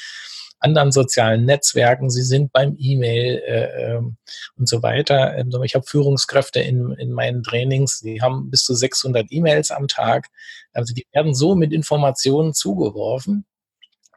anderen 0.60 0.92
sozialen 0.92 1.44
Netzwerken, 1.44 2.10
sie 2.10 2.22
sind 2.22 2.52
beim 2.52 2.76
E-Mail 2.78 3.42
äh, 3.46 3.94
ähm, 3.94 4.16
und 4.56 4.68
so 4.68 4.82
weiter. 4.82 5.36
Ähm, 5.36 5.50
ich 5.64 5.74
habe 5.74 5.86
Führungskräfte 5.86 6.60
in, 6.60 6.92
in 6.92 7.12
meinen 7.12 7.42
Trainings, 7.42 8.00
die 8.00 8.22
haben 8.22 8.50
bis 8.50 8.64
zu 8.64 8.74
600 8.74 9.26
E-Mails 9.30 9.70
am 9.70 9.88
Tag. 9.88 10.28
Also 10.72 10.94
die 10.94 11.06
werden 11.12 11.34
so 11.34 11.54
mit 11.54 11.72
Informationen 11.72 12.54
zugeworfen. 12.54 13.46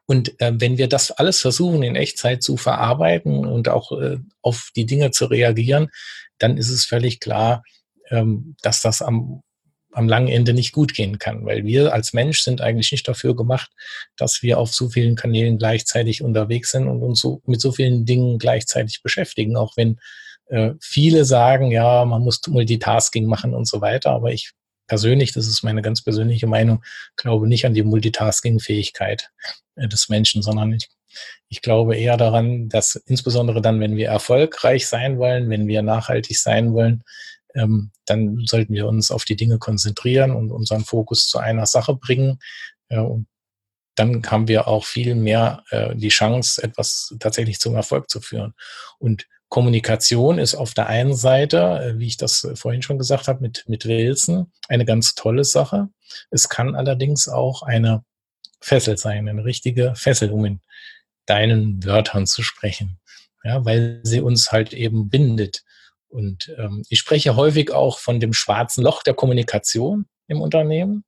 Und 0.06 0.40
äh, 0.42 0.52
wenn 0.56 0.78
wir 0.78 0.90
das 0.90 1.12
alles 1.12 1.40
versuchen, 1.40 1.82
in 1.82 1.96
Echtzeit 1.96 2.44
zu 2.44 2.58
verarbeiten 2.58 3.46
und 3.46 3.70
auch 3.70 3.92
äh, 3.94 4.18
auf 4.42 4.70
die 4.76 4.86
Dinge 4.86 5.12
zu 5.12 5.26
reagieren, 5.26 5.90
dann 6.40 6.58
ist 6.58 6.70
es 6.70 6.86
völlig 6.86 7.22
klar, 7.22 7.64
ähm, 8.10 8.56
dass 8.62 8.82
das 8.82 9.02
am 9.02 9.42
am 9.94 10.08
langen 10.08 10.28
Ende 10.28 10.54
nicht 10.54 10.72
gut 10.72 10.94
gehen 10.94 11.20
kann, 11.20 11.46
weil 11.46 11.66
wir 11.66 11.94
als 11.94 12.14
Mensch 12.14 12.42
sind 12.42 12.62
eigentlich 12.62 12.92
nicht 12.92 13.08
dafür 13.08 13.36
gemacht, 13.36 13.72
dass 14.18 14.42
wir 14.42 14.58
auf 14.58 14.74
so 14.74 14.90
vielen 14.90 15.16
Kanälen 15.16 15.58
gleichzeitig 15.58 16.22
unterwegs 16.22 16.72
sind 16.72 16.88
und 16.88 17.02
uns 17.02 17.20
so 17.20 17.42
mit 17.46 17.62
so 17.62 17.72
vielen 17.72 18.06
Dingen 18.06 18.40
gleichzeitig 18.40 19.02
beschäftigen, 19.04 19.56
auch 19.56 19.78
wenn 19.78 20.00
äh, 20.48 20.72
viele 20.82 21.26
sagen, 21.26 21.72
ja, 21.72 22.06
man 22.06 22.22
muss 22.22 22.42
Multitasking 22.48 23.26
machen 23.26 23.54
und 23.54 23.68
so 23.68 23.82
weiter, 23.82 24.12
aber 24.12 24.32
ich 24.32 24.52
persönlich, 24.88 25.32
das 25.32 25.48
ist 25.48 25.64
meine 25.64 25.82
ganz 25.82 26.04
persönliche 26.04 26.48
Meinung, 26.48 26.84
glaube 27.16 27.48
nicht 27.48 27.66
an 27.66 27.74
die 27.74 27.84
Multitasking-Fähigkeit 27.84 29.32
äh, 29.76 29.88
des 29.88 30.10
Menschen, 30.10 30.42
sondern 30.42 30.74
ich, 30.74 30.90
ich 31.50 31.62
glaube 31.62 31.96
eher 31.96 32.18
daran, 32.18 32.70
dass 32.70 32.96
insbesondere 32.96 33.62
dann, 33.62 33.80
wenn 33.80 33.96
wir 33.96 34.10
erfolgreich 34.10 34.88
sein 34.88 35.18
wollen, 35.18 35.50
wenn 35.50 35.68
wir 35.68 35.82
nachhaltig 35.82 36.38
sein 36.38 36.74
wollen, 36.74 37.04
ähm, 37.53 37.91
dann 38.05 38.45
sollten 38.45 38.74
wir 38.74 38.88
uns 38.88 39.12
auf 39.12 39.25
die 39.25 39.36
Dinge 39.36 39.60
konzentrieren 39.60 40.31
und 40.31 40.51
unseren 40.51 40.83
Fokus 40.83 41.27
zu 41.27 41.39
einer 41.39 41.65
Sache 41.65 41.95
bringen. 41.95 42.39
Äh, 42.89 43.00
und 43.00 43.27
dann 43.95 44.24
haben 44.25 44.48
wir 44.48 44.67
auch 44.67 44.86
viel 44.86 45.15
mehr 45.15 45.63
äh, 45.69 45.95
die 45.95 46.10
Chance, 46.10 46.62
etwas 46.63 47.15
tatsächlich 47.19 47.60
zum 47.60 47.75
Erfolg 47.75 48.10
zu 48.10 48.22
führen. 48.22 48.53
Und 48.98 49.27
Kommunikation 49.50 50.39
ist 50.39 50.55
auf 50.55 50.74
der 50.74 50.88
einen 50.88 51.15
Seite, 51.15 51.79
äh, 51.79 52.00
wie 52.00 52.07
ich 52.07 52.17
das 52.17 52.48
vorhin 52.55 52.81
schon 52.81 52.98
gesagt 52.98 53.27
habe, 53.27 53.41
mit, 53.41 53.65
mit 53.67 53.86
Wilson 53.86 54.51
eine 54.67 54.86
ganz 54.86 55.13
tolle 55.13 55.43
Sache. 55.43 55.89
Es 56.31 56.50
kann 56.50 56.75
allerdings 56.75 57.27
auch 57.27 57.62
eine 57.62 58.03
Fessel 58.60 58.98
sein, 58.98 59.29
eine 59.29 59.45
richtige 59.45 59.93
Fessel, 59.95 60.31
um 60.31 60.45
in 60.45 60.62
deinen 61.27 61.83
Wörtern 61.83 62.25
zu 62.25 62.41
sprechen. 62.41 63.00
Ja, 63.43 63.63
weil 63.65 64.00
sie 64.03 64.22
uns 64.22 64.51
halt 64.51 64.74
eben 64.74 65.10
bindet. 65.10 65.63
Und 66.13 66.53
ähm, 66.60 66.84
ich 66.89 67.00
spreche 67.00 67.36
häufig 67.36 67.72
auch 67.72 67.98
von 67.98 68.20
dem 68.20 68.34
schwarzen 68.34 68.84
Loch 68.84 69.01
der 69.01 69.15
Kommunikation 69.15 70.05
im 70.27 70.41
Unternehmen. 70.41 71.03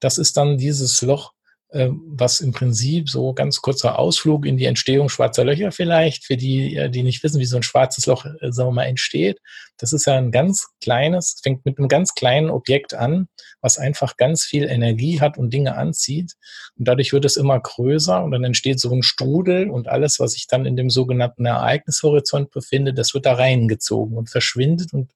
Das 0.00 0.16
ist 0.16 0.38
dann 0.38 0.56
dieses 0.56 1.02
Loch, 1.02 1.32
was 1.70 2.40
im 2.40 2.52
Prinzip 2.52 3.10
so 3.10 3.34
ganz 3.34 3.60
kurzer 3.60 3.98
Ausflug 3.98 4.46
in 4.46 4.56
die 4.56 4.64
Entstehung 4.64 5.10
schwarzer 5.10 5.44
Löcher 5.44 5.70
vielleicht, 5.70 6.24
für 6.24 6.38
die, 6.38 6.76
äh, 6.76 6.88
die 6.88 7.02
nicht 7.02 7.22
wissen, 7.22 7.40
wie 7.40 7.44
so 7.44 7.56
ein 7.56 7.62
schwarzes 7.62 8.06
Loch, 8.06 8.24
äh, 8.24 8.52
sagen 8.52 8.70
wir 8.70 8.74
mal, 8.74 8.84
entsteht. 8.84 9.38
Das 9.76 9.92
ist 9.92 10.06
ja 10.06 10.16
ein 10.16 10.32
ganz 10.32 10.68
kleines, 10.80 11.40
fängt 11.42 11.66
mit 11.66 11.78
einem 11.78 11.88
ganz 11.88 12.14
kleinen 12.14 12.48
Objekt 12.48 12.94
an, 12.94 13.28
was 13.60 13.76
einfach 13.76 14.16
ganz 14.16 14.44
viel 14.44 14.64
Energie 14.64 15.20
hat 15.20 15.36
und 15.36 15.52
Dinge 15.52 15.76
anzieht. 15.76 16.32
Und 16.78 16.88
dadurch 16.88 17.12
wird 17.12 17.26
es 17.26 17.36
immer 17.36 17.60
größer 17.60 18.22
und 18.24 18.30
dann 18.30 18.44
entsteht 18.44 18.80
so 18.80 18.90
ein 18.90 19.02
Strudel 19.02 19.68
und 19.68 19.88
alles, 19.88 20.20
was 20.20 20.32
sich 20.32 20.46
dann 20.46 20.64
in 20.64 20.76
dem 20.76 20.88
sogenannten 20.88 21.44
Ereignishorizont 21.44 22.50
befindet, 22.50 22.96
das 22.96 23.12
wird 23.12 23.26
da 23.26 23.34
reingezogen 23.34 24.16
und 24.16 24.30
verschwindet 24.30 24.94
und 24.94 25.12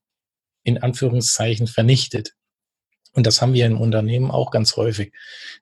in 0.64 0.82
Anführungszeichen 0.82 1.66
vernichtet. 1.66 2.34
Und 3.14 3.26
das 3.26 3.42
haben 3.42 3.54
wir 3.54 3.66
im 3.66 3.80
Unternehmen 3.80 4.30
auch 4.30 4.50
ganz 4.50 4.76
häufig. 4.76 5.12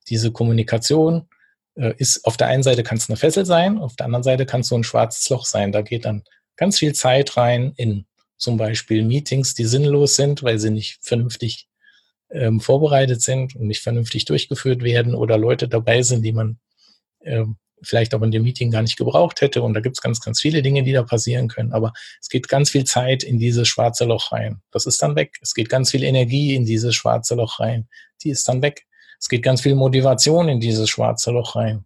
Diese 0.08 0.30
Kommunikation 0.32 1.28
äh, 1.74 1.94
ist, 1.98 2.24
auf 2.24 2.36
der 2.36 2.48
einen 2.48 2.62
Seite 2.62 2.82
kann 2.82 2.98
es 2.98 3.08
eine 3.08 3.16
Fessel 3.16 3.44
sein, 3.44 3.78
auf 3.78 3.96
der 3.96 4.06
anderen 4.06 4.22
Seite 4.22 4.46
kann 4.46 4.60
es 4.60 4.68
so 4.68 4.76
ein 4.76 4.84
schwarzes 4.84 5.28
Loch 5.30 5.44
sein. 5.44 5.72
Da 5.72 5.82
geht 5.82 6.04
dann 6.04 6.22
ganz 6.56 6.78
viel 6.78 6.94
Zeit 6.94 7.36
rein 7.36 7.72
in 7.76 8.06
zum 8.36 8.56
Beispiel 8.56 9.04
Meetings, 9.04 9.54
die 9.54 9.66
sinnlos 9.66 10.16
sind, 10.16 10.42
weil 10.42 10.58
sie 10.58 10.70
nicht 10.70 10.98
vernünftig 11.02 11.68
ähm, 12.30 12.60
vorbereitet 12.60 13.20
sind 13.20 13.54
und 13.54 13.66
nicht 13.66 13.82
vernünftig 13.82 14.24
durchgeführt 14.24 14.82
werden 14.82 15.14
oder 15.14 15.36
Leute 15.36 15.68
dabei 15.68 16.02
sind, 16.02 16.22
die 16.22 16.32
man 16.32 16.58
ähm, 17.22 17.56
vielleicht 17.82 18.14
auch 18.14 18.22
in 18.22 18.30
dem 18.30 18.42
Meeting 18.42 18.70
gar 18.70 18.82
nicht 18.82 18.96
gebraucht 18.96 19.40
hätte. 19.40 19.62
Und 19.62 19.74
da 19.74 19.80
gibt 19.80 19.96
es 19.96 20.02
ganz, 20.02 20.20
ganz 20.20 20.40
viele 20.40 20.62
Dinge, 20.62 20.82
die 20.82 20.92
da 20.92 21.02
passieren 21.02 21.48
können. 21.48 21.72
Aber 21.72 21.92
es 22.20 22.28
geht 22.28 22.48
ganz 22.48 22.70
viel 22.70 22.84
Zeit 22.84 23.22
in 23.22 23.38
dieses 23.38 23.68
schwarze 23.68 24.04
Loch 24.04 24.32
rein. 24.32 24.60
Das 24.70 24.86
ist 24.86 25.02
dann 25.02 25.16
weg. 25.16 25.38
Es 25.40 25.54
geht 25.54 25.68
ganz 25.68 25.90
viel 25.90 26.04
Energie 26.04 26.54
in 26.54 26.64
dieses 26.64 26.94
schwarze 26.94 27.34
Loch 27.34 27.60
rein. 27.60 27.88
Die 28.22 28.30
ist 28.30 28.48
dann 28.48 28.62
weg. 28.62 28.86
Es 29.18 29.28
geht 29.28 29.42
ganz 29.42 29.60
viel 29.60 29.74
Motivation 29.74 30.48
in 30.48 30.60
dieses 30.60 30.88
schwarze 30.88 31.30
Loch 31.30 31.56
rein. 31.56 31.84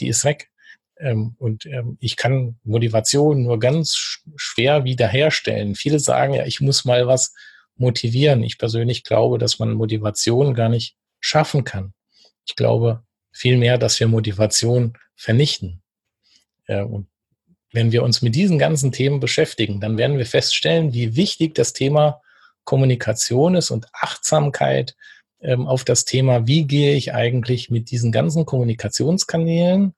Die 0.00 0.08
ist 0.08 0.24
weg. 0.24 0.50
Ähm, 0.98 1.34
und 1.38 1.66
ähm, 1.66 1.96
ich 2.00 2.16
kann 2.16 2.58
Motivation 2.62 3.42
nur 3.42 3.58
ganz 3.58 4.20
schwer 4.36 4.84
wiederherstellen. 4.84 5.74
Viele 5.74 5.98
sagen 5.98 6.34
ja, 6.34 6.46
ich 6.46 6.60
muss 6.60 6.84
mal 6.84 7.06
was 7.06 7.34
motivieren. 7.76 8.42
Ich 8.42 8.58
persönlich 8.58 9.02
glaube, 9.02 9.38
dass 9.38 9.58
man 9.58 9.72
Motivation 9.72 10.54
gar 10.54 10.68
nicht 10.68 10.96
schaffen 11.20 11.64
kann. 11.64 11.92
Ich 12.46 12.56
glaube 12.56 13.02
vielmehr, 13.32 13.78
dass 13.78 13.98
wir 13.98 14.06
Motivation 14.06 14.96
vernichten. 15.16 15.82
Und 16.66 17.08
wenn 17.72 17.92
wir 17.92 18.02
uns 18.02 18.22
mit 18.22 18.34
diesen 18.34 18.58
ganzen 18.58 18.92
Themen 18.92 19.20
beschäftigen, 19.20 19.80
dann 19.80 19.98
werden 19.98 20.16
wir 20.16 20.26
feststellen, 20.26 20.94
wie 20.94 21.16
wichtig 21.16 21.54
das 21.54 21.72
Thema 21.72 22.20
Kommunikation 22.64 23.56
ist 23.56 23.70
und 23.70 23.86
Achtsamkeit 23.92 24.96
ähm, 25.40 25.66
auf 25.66 25.84
das 25.84 26.04
Thema, 26.04 26.46
wie 26.46 26.66
gehe 26.66 26.94
ich 26.94 27.12
eigentlich 27.12 27.70
mit 27.70 27.90
diesen 27.90 28.12
ganzen 28.12 28.46
Kommunikationskanälen, 28.46 29.94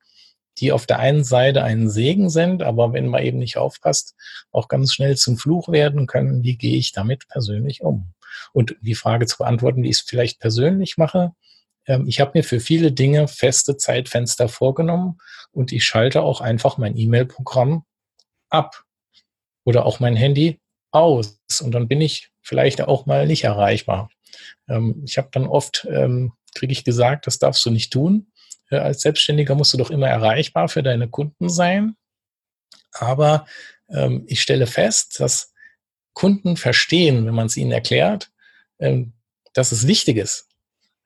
die 0.58 0.72
auf 0.72 0.86
der 0.86 0.98
einen 0.98 1.22
Seite 1.22 1.62
ein 1.62 1.88
Segen 1.88 2.30
sind, 2.30 2.62
aber 2.62 2.92
wenn 2.92 3.08
man 3.08 3.22
eben 3.22 3.38
nicht 3.38 3.58
aufpasst, 3.58 4.14
auch 4.50 4.68
ganz 4.68 4.92
schnell 4.92 5.16
zum 5.16 5.36
Fluch 5.36 5.68
werden 5.68 6.06
können, 6.06 6.42
wie 6.42 6.56
gehe 6.56 6.78
ich 6.78 6.92
damit 6.92 7.28
persönlich 7.28 7.82
um? 7.82 8.12
Und 8.52 8.74
die 8.80 8.94
Frage 8.94 9.26
zu 9.26 9.36
beantworten, 9.38 9.82
wie 9.82 9.90
ich 9.90 9.98
es 9.98 10.02
vielleicht 10.02 10.40
persönlich 10.40 10.96
mache, 10.96 11.32
ich 12.06 12.20
habe 12.20 12.32
mir 12.34 12.42
für 12.42 12.60
viele 12.60 12.92
Dinge 12.92 13.28
feste 13.28 13.76
Zeitfenster 13.76 14.48
vorgenommen 14.48 15.18
und 15.52 15.72
ich 15.72 15.84
schalte 15.84 16.22
auch 16.22 16.40
einfach 16.40 16.78
mein 16.78 16.96
E-Mail-Programm 16.96 17.84
ab 18.50 18.84
oder 19.64 19.86
auch 19.86 20.00
mein 20.00 20.16
Handy 20.16 20.60
aus 20.90 21.38
und 21.60 21.72
dann 21.72 21.88
bin 21.88 22.00
ich 22.00 22.30
vielleicht 22.42 22.80
auch 22.80 23.06
mal 23.06 23.26
nicht 23.26 23.44
erreichbar. 23.44 24.10
Ähm, 24.68 25.02
ich 25.04 25.18
habe 25.18 25.28
dann 25.32 25.46
oft, 25.46 25.86
ähm, 25.90 26.32
kriege 26.54 26.72
ich 26.72 26.84
gesagt, 26.84 27.26
das 27.26 27.38
darfst 27.38 27.64
du 27.64 27.70
nicht 27.70 27.92
tun. 27.92 28.32
Äh, 28.70 28.78
als 28.78 29.00
Selbstständiger 29.02 29.54
musst 29.54 29.72
du 29.72 29.78
doch 29.78 29.90
immer 29.90 30.08
erreichbar 30.08 30.68
für 30.68 30.82
deine 30.82 31.08
Kunden 31.08 31.48
sein. 31.48 31.96
Aber 32.92 33.46
ähm, 33.88 34.24
ich 34.26 34.40
stelle 34.42 34.66
fest, 34.66 35.20
dass 35.20 35.52
Kunden 36.14 36.56
verstehen, 36.56 37.26
wenn 37.26 37.34
man 37.34 37.46
es 37.46 37.56
ihnen 37.56 37.72
erklärt, 37.72 38.30
ähm, 38.78 39.12
dass 39.52 39.72
es 39.72 39.86
wichtig 39.86 40.16
ist, 40.16 40.48
ähm, 40.48 40.55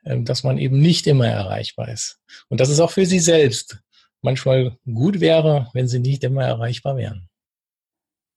dass 0.04 0.44
man 0.44 0.58
eben 0.58 0.80
nicht 0.80 1.06
immer 1.06 1.26
erreichbar 1.26 1.88
ist. 1.88 2.20
Und 2.48 2.60
dass 2.60 2.68
es 2.68 2.80
auch 2.80 2.90
für 2.90 3.06
sie 3.06 3.20
selbst 3.20 3.80
manchmal 4.22 4.76
gut 4.84 5.20
wäre, 5.20 5.68
wenn 5.72 5.88
sie 5.88 5.98
nicht 5.98 6.24
immer 6.24 6.44
erreichbar 6.44 6.96
wären. 6.96 7.28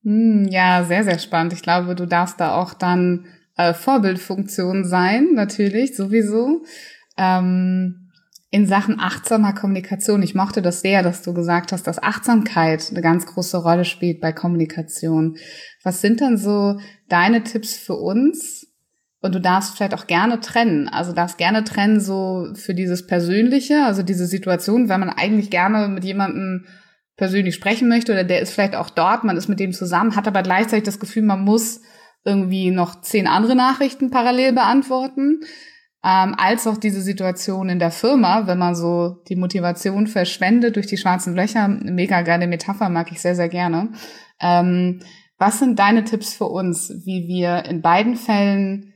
Hm, 0.03 0.47
ja, 0.49 0.83
sehr, 0.83 1.03
sehr 1.03 1.19
spannend. 1.19 1.53
Ich 1.53 1.61
glaube, 1.61 1.95
du 1.95 2.05
darfst 2.05 2.39
da 2.39 2.55
auch 2.55 2.73
dann 2.73 3.27
äh, 3.55 3.73
Vorbildfunktion 3.73 4.85
sein, 4.85 5.29
natürlich, 5.33 5.95
sowieso. 5.95 6.63
Ähm, 7.17 8.03
in 8.53 8.67
Sachen 8.67 8.99
achtsamer 8.99 9.53
Kommunikation. 9.53 10.21
Ich 10.21 10.35
mochte 10.35 10.61
das 10.61 10.81
sehr, 10.81 11.01
dass 11.01 11.23
du 11.23 11.33
gesagt 11.33 11.71
hast, 11.71 11.87
dass 11.87 12.01
Achtsamkeit 12.01 12.87
eine 12.91 13.01
ganz 13.01 13.25
große 13.25 13.57
Rolle 13.57 13.83
spielt 13.83 14.21
bei 14.21 14.31
Kommunikation. 14.31 15.37
Was 15.83 16.01
sind 16.01 16.21
dann 16.21 16.37
so 16.37 16.79
deine 17.09 17.43
Tipps 17.43 17.75
für 17.75 17.95
uns, 17.95 18.67
und 19.23 19.33
du 19.33 19.39
darfst 19.39 19.75
vielleicht 19.75 19.93
auch 19.93 20.05
gerne 20.05 20.41
trennen. 20.41 20.89
Also 20.89 21.13
darfst 21.13 21.37
gerne 21.37 21.63
trennen 21.63 22.01
so 22.01 22.49
für 22.55 22.75
dieses 22.75 23.07
Persönliche, 23.07 23.85
also 23.85 24.03
diese 24.03 24.27
Situation, 24.27 24.89
wenn 24.89 24.99
man 24.99 25.09
eigentlich 25.09 25.49
gerne 25.49 25.87
mit 25.87 26.03
jemandem 26.03 26.65
persönlich 27.15 27.55
sprechen 27.55 27.87
möchte 27.87 28.11
oder 28.11 28.25
der 28.25 28.41
ist 28.41 28.51
vielleicht 28.51 28.75
auch 28.75 28.89
dort, 28.89 29.23
man 29.23 29.37
ist 29.37 29.47
mit 29.47 29.61
dem 29.61 29.71
zusammen, 29.71 30.17
hat 30.17 30.27
aber 30.27 30.43
gleichzeitig 30.43 30.83
das 30.83 30.99
Gefühl, 30.99 31.23
man 31.23 31.43
muss 31.43 31.81
irgendwie 32.25 32.69
noch 32.69 32.99
zehn 33.01 33.25
andere 33.25 33.55
Nachrichten 33.55 34.11
parallel 34.11 34.53
beantworten. 34.53 35.39
ähm, 36.05 36.35
als 36.37 36.67
auch 36.67 36.75
diese 36.75 37.01
Situation 37.01 37.69
in 37.69 37.79
der 37.79 37.91
Firma, 37.91 38.45
wenn 38.45 38.57
man 38.57 38.75
so 38.75 39.21
die 39.29 39.37
Motivation 39.37 40.07
verschwendet 40.07 40.75
durch 40.75 40.87
die 40.87 40.97
schwarzen 40.97 41.33
Löcher. 41.33 41.69
Mega 41.69 42.23
geile 42.23 42.47
Metapher, 42.47 42.89
mag 42.89 43.09
ich 43.13 43.21
sehr, 43.21 43.35
sehr 43.35 43.47
gerne. 43.47 43.93
Ähm, 44.41 44.99
was 45.37 45.59
sind 45.59 45.79
deine 45.79 46.03
Tipps 46.03 46.33
für 46.33 46.47
uns, 46.47 46.89
wie 47.05 47.27
wir 47.29 47.63
in 47.65 47.81
beiden 47.81 48.17
Fällen 48.17 48.92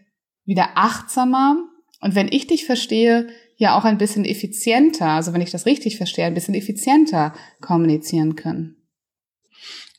wieder 0.48 0.70
achtsamer 0.76 1.58
und 2.02 2.16
wenn 2.16 2.32
ich 2.32 2.48
dich 2.48 2.66
verstehe, 2.66 3.28
ja 3.58 3.78
auch 3.78 3.84
ein 3.84 3.98
bisschen 3.98 4.26
effizienter, 4.26 5.08
also 5.08 5.34
wenn 5.34 5.42
ich 5.42 5.52
das 5.52 5.66
richtig 5.66 5.98
verstehe, 5.98 6.26
ein 6.26 6.34
bisschen 6.34 6.56
effizienter 6.56 7.34
kommunizieren 7.62 8.36
können? 8.36 8.76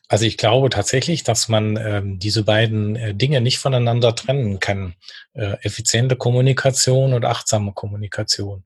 Also 0.08 0.24
ich 0.24 0.38
glaube 0.38 0.70
tatsächlich, 0.70 1.22
dass 1.22 1.48
man 1.48 1.76
ähm, 1.76 2.18
diese 2.18 2.42
beiden 2.42 2.96
äh, 2.96 3.14
Dinge 3.14 3.42
nicht 3.42 3.58
voneinander 3.58 4.14
trennen 4.14 4.58
kann. 4.58 4.94
Äh, 5.34 5.56
effiziente 5.60 6.16
Kommunikation 6.16 7.12
und 7.12 7.26
achtsame 7.26 7.72
Kommunikation. 7.72 8.64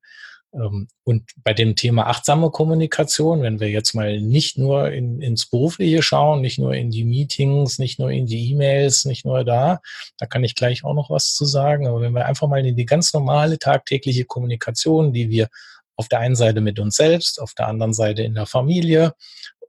Ähm, 0.55 0.89
und 1.05 1.31
bei 1.43 1.53
dem 1.55 1.77
Thema 1.77 2.07
achtsame 2.07 2.51
Kommunikation, 2.51 3.43
wenn 3.43 3.61
wir 3.61 3.71
jetzt 3.71 3.95
mal 3.95 4.21
nicht 4.21 4.59
nur 4.59 4.91
in, 4.91 5.21
ins 5.21 5.47
Berufliche 5.47 6.03
schauen, 6.03 6.41
nicht 6.41 6.59
nur 6.59 6.75
in 6.75 6.91
die 6.91 7.05
Meetings, 7.05 7.79
nicht 7.79 7.99
nur 7.99 8.11
in 8.11 8.27
die 8.27 8.53
E-Mails, 8.53 9.05
nicht 9.05 9.25
nur 9.25 9.45
da, 9.45 9.81
da 10.19 10.27
kann 10.27 10.45
ich 10.45 10.55
gleich 10.55 10.85
auch 10.85 10.95
noch 10.95 11.11
was 11.11 11.35
zu 11.35 11.45
sagen, 11.45 11.87
aber 11.87 12.01
wenn 12.01 12.15
wir 12.15 12.27
einfach 12.27 12.49
mal 12.49 12.65
in 12.65 12.77
die 12.77 12.87
ganz 12.87 13.13
normale 13.13 13.59
tagtägliche 13.59 14.25
Kommunikation, 14.25 15.13
die 15.13 15.31
wir 15.31 15.49
auf 15.97 16.09
der 16.09 16.21
einen 16.21 16.37
Seite 16.37 16.61
mit 16.61 16.79
uns 16.79 16.97
selbst, 16.97 17.41
auf 17.41 17.55
der 17.55 17.69
anderen 17.69 17.93
Seite 17.93 18.23
in 18.23 18.35
der 18.35 18.47
Familie, 18.47 19.15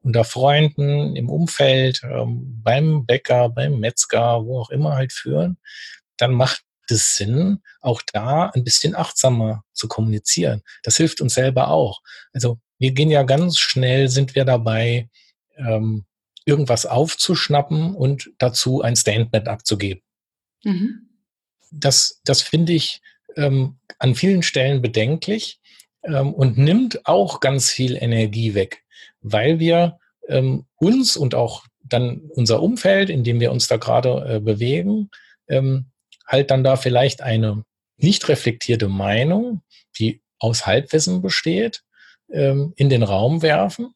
unter 0.01 0.25
Freunden, 0.25 1.15
im 1.15 1.29
Umfeld, 1.29 2.01
ähm, 2.03 2.61
beim 2.61 3.05
Bäcker, 3.05 3.49
beim 3.49 3.79
Metzger, 3.79 4.45
wo 4.45 4.59
auch 4.59 4.69
immer 4.69 4.95
halt 4.95 5.13
führen, 5.13 5.57
dann 6.17 6.33
macht 6.33 6.63
es 6.91 7.15
Sinn, 7.15 7.61
auch 7.81 8.01
da 8.11 8.49
ein 8.49 8.63
bisschen 8.63 8.95
achtsamer 8.95 9.63
zu 9.73 9.87
kommunizieren. 9.87 10.61
Das 10.83 10.97
hilft 10.97 11.21
uns 11.21 11.33
selber 11.33 11.69
auch. 11.69 12.01
Also 12.33 12.59
wir 12.79 12.91
gehen 12.91 13.09
ja 13.09 13.23
ganz 13.23 13.57
schnell, 13.57 14.09
sind 14.09 14.35
wir 14.35 14.45
dabei, 14.45 15.09
ähm, 15.57 16.05
irgendwas 16.45 16.85
aufzuschnappen 16.85 17.95
und 17.95 18.31
dazu 18.37 18.81
ein 18.81 18.95
Statement 18.95 19.47
abzugeben. 19.47 20.03
Mhm. 20.63 21.09
Das, 21.71 22.21
das 22.25 22.41
finde 22.41 22.73
ich 22.73 23.01
ähm, 23.35 23.77
an 23.99 24.15
vielen 24.15 24.43
Stellen 24.43 24.81
bedenklich 24.81 25.59
ähm, 26.03 26.33
und 26.33 26.57
nimmt 26.57 27.05
auch 27.05 27.39
ganz 27.39 27.69
viel 27.69 27.95
Energie 27.95 28.53
weg, 28.53 28.83
weil 29.21 29.59
wir 29.59 29.99
ähm, 30.27 30.65
uns 30.75 31.17
und 31.17 31.35
auch 31.35 31.65
dann 31.83 32.21
unser 32.29 32.61
Umfeld, 32.61 33.09
in 33.09 33.23
dem 33.23 33.39
wir 33.39 33.51
uns 33.51 33.67
da 33.67 33.77
gerade 33.77 34.35
äh, 34.35 34.39
bewegen, 34.39 35.09
ähm, 35.47 35.87
halt 36.25 36.51
dann 36.51 36.63
da 36.63 36.75
vielleicht 36.75 37.21
eine 37.21 37.63
nicht 37.97 38.27
reflektierte 38.27 38.87
Meinung, 38.87 39.61
die 39.97 40.21
aus 40.39 40.65
Halbwissen 40.65 41.21
besteht, 41.21 41.83
ähm, 42.31 42.73
in 42.75 42.89
den 42.89 43.03
Raum 43.03 43.41
werfen 43.41 43.93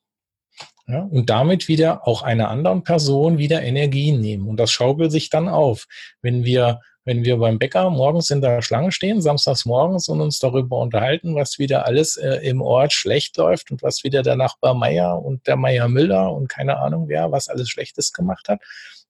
ja, 0.87 1.01
und 1.01 1.29
damit 1.29 1.67
wieder 1.67 2.07
auch 2.07 2.21
einer 2.21 2.49
anderen 2.49 2.83
Person 2.83 3.37
wieder 3.37 3.61
Energie 3.61 4.13
nehmen. 4.13 4.47
Und 4.47 4.57
das 4.57 4.71
schaukelt 4.71 5.11
sich 5.11 5.29
dann 5.29 5.49
auf. 5.49 5.85
Wenn 6.21 6.45
wir, 6.45 6.79
wenn 7.03 7.25
wir 7.25 7.37
beim 7.37 7.59
Bäcker 7.59 7.89
morgens 7.89 8.29
in 8.29 8.41
der 8.41 8.61
Schlange 8.61 8.93
stehen, 8.93 9.21
samstags 9.21 9.65
morgens 9.65 10.07
und 10.07 10.21
uns 10.21 10.39
darüber 10.39 10.79
unterhalten, 10.79 11.35
was 11.35 11.59
wieder 11.59 11.85
alles 11.85 12.15
äh, 12.15 12.35
im 12.47 12.61
Ort 12.61 12.93
schlecht 12.93 13.35
läuft 13.35 13.71
und 13.71 13.83
was 13.83 14.05
wieder 14.05 14.23
der 14.23 14.37
Nachbar 14.37 14.73
Meier 14.73 15.21
und 15.21 15.45
der 15.47 15.57
Meier 15.57 15.89
Müller 15.89 16.31
und 16.31 16.47
keine 16.47 16.77
Ahnung 16.77 17.09
wer, 17.09 17.31
was 17.31 17.49
alles 17.49 17.69
Schlechtes 17.69 18.13
gemacht 18.13 18.47
hat, 18.47 18.61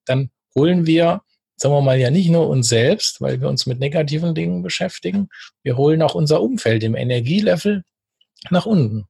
dann 0.05 0.31
holen 0.55 0.88
wir 0.88 1.21
sagen 1.57 1.73
wir 1.73 1.81
mal, 1.81 1.99
ja 1.99 2.11
nicht 2.11 2.29
nur 2.29 2.47
uns 2.47 2.69
selbst, 2.69 3.19
weil 3.19 3.41
wir 3.41 3.49
uns 3.49 3.65
mit 3.65 3.79
negativen 3.79 4.35
Dingen 4.35 4.61
beschäftigen. 4.61 5.29
Wir 5.63 5.75
holen 5.75 6.01
auch 6.01 6.15
unser 6.15 6.41
Umfeld 6.41 6.83
im 6.83 6.95
Energielevel 6.95 7.83
nach 8.51 8.65
unten. 8.65 9.07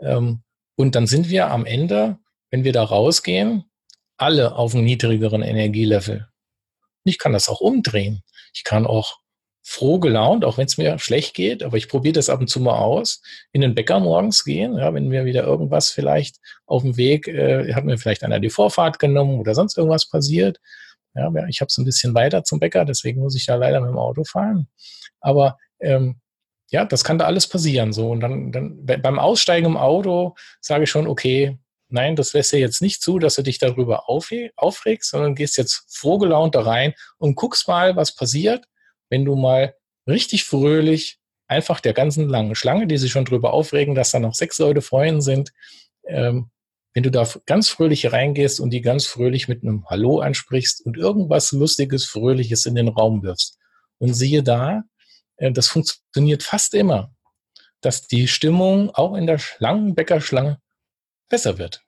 Ähm, 0.00 0.42
und 0.76 0.94
dann 0.94 1.06
sind 1.08 1.28
wir 1.28 1.50
am 1.50 1.66
Ende, 1.66 2.18
wenn 2.50 2.64
wir 2.64 2.72
da 2.72 2.84
rausgehen, 2.84 3.64
alle 4.16 4.54
auf 4.54 4.74
einem 4.74 4.84
niedrigeren 4.84 5.42
Energielevel. 5.42 6.28
Ich 7.04 7.18
kann 7.18 7.32
das 7.32 7.48
auch 7.48 7.60
umdrehen. 7.60 8.22
Ich 8.54 8.64
kann 8.64 8.86
auch 8.86 9.18
froh 9.62 9.98
gelaunt, 9.98 10.44
auch 10.44 10.56
wenn 10.56 10.66
es 10.66 10.78
mir 10.78 10.98
schlecht 10.98 11.34
geht, 11.34 11.62
aber 11.62 11.76
ich 11.76 11.88
probiere 11.88 12.14
das 12.14 12.30
ab 12.30 12.40
und 12.40 12.48
zu 12.48 12.58
mal 12.58 12.78
aus, 12.78 13.22
in 13.52 13.60
den 13.60 13.74
Bäcker 13.74 14.00
morgens 14.00 14.44
gehen, 14.44 14.78
ja, 14.78 14.94
wenn 14.94 15.08
mir 15.08 15.26
wieder 15.26 15.44
irgendwas 15.44 15.90
vielleicht 15.90 16.38
auf 16.64 16.82
dem 16.82 16.96
Weg, 16.96 17.28
äh, 17.28 17.74
hat 17.74 17.84
mir 17.84 17.98
vielleicht 17.98 18.24
einer 18.24 18.40
die 18.40 18.48
Vorfahrt 18.48 18.98
genommen 18.98 19.38
oder 19.38 19.54
sonst 19.54 19.76
irgendwas 19.76 20.08
passiert, 20.08 20.58
ja, 21.14 21.30
ich 21.48 21.60
habe 21.60 21.68
es 21.68 21.78
ein 21.78 21.84
bisschen 21.84 22.14
weiter 22.14 22.44
zum 22.44 22.60
Bäcker, 22.60 22.84
deswegen 22.84 23.20
muss 23.20 23.34
ich 23.36 23.46
da 23.46 23.56
leider 23.56 23.80
mit 23.80 23.90
dem 23.90 23.98
Auto 23.98 24.24
fahren. 24.24 24.68
Aber 25.20 25.58
ähm, 25.80 26.20
ja, 26.70 26.84
das 26.84 27.04
kann 27.04 27.18
da 27.18 27.26
alles 27.26 27.48
passieren. 27.48 27.92
So 27.92 28.10
und 28.10 28.20
dann, 28.20 28.52
dann 28.52 28.84
beim 28.84 29.18
Aussteigen 29.18 29.66
im 29.66 29.76
Auto 29.76 30.34
sage 30.60 30.84
ich 30.84 30.90
schon, 30.90 31.06
okay, 31.06 31.58
nein, 31.88 32.16
das 32.16 32.32
lässt 32.34 32.52
dir 32.52 32.58
jetzt 32.60 32.82
nicht 32.82 33.02
zu, 33.02 33.18
dass 33.18 33.36
du 33.36 33.42
dich 33.42 33.58
darüber 33.58 34.08
aufregst, 34.08 35.10
sondern 35.10 35.34
gehst 35.34 35.56
jetzt 35.56 35.86
frohgelaunt 35.88 36.54
da 36.54 36.62
rein 36.62 36.94
und 37.18 37.34
guckst 37.34 37.66
mal, 37.68 37.96
was 37.96 38.14
passiert, 38.14 38.66
wenn 39.08 39.24
du 39.24 39.36
mal 39.36 39.74
richtig 40.06 40.44
fröhlich 40.44 41.18
einfach 41.46 41.80
der 41.80 41.94
ganzen 41.94 42.28
langen 42.28 42.54
Schlange, 42.54 42.86
die 42.86 42.98
sich 42.98 43.10
schon 43.10 43.24
drüber 43.24 43.54
aufregen, 43.54 43.94
dass 43.94 44.10
da 44.10 44.18
noch 44.18 44.34
sechs 44.34 44.58
Leute 44.58 44.82
Freunde 44.82 45.22
sind, 45.22 45.52
ähm, 46.06 46.50
wenn 46.94 47.02
du 47.02 47.10
da 47.10 47.28
ganz 47.46 47.68
fröhlich 47.68 48.12
reingehst 48.12 48.60
und 48.60 48.70
die 48.70 48.80
ganz 48.80 49.06
fröhlich 49.06 49.48
mit 49.48 49.62
einem 49.62 49.84
Hallo 49.86 50.20
ansprichst 50.20 50.84
und 50.84 50.96
irgendwas 50.96 51.52
Lustiges, 51.52 52.04
Fröhliches 52.04 52.66
in 52.66 52.74
den 52.74 52.88
Raum 52.88 53.22
wirfst. 53.22 53.58
Und 53.98 54.14
siehe 54.14 54.42
da, 54.42 54.82
äh, 55.36 55.52
das 55.52 55.68
funktioniert 55.68 56.42
fast 56.42 56.74
immer, 56.74 57.12
dass 57.80 58.06
die 58.06 58.28
Stimmung 58.28 58.90
auch 58.90 59.14
in 59.14 59.26
der 59.26 59.38
Schlangenbäckerschlange 59.38 60.58
besser 61.28 61.58
wird 61.58 61.82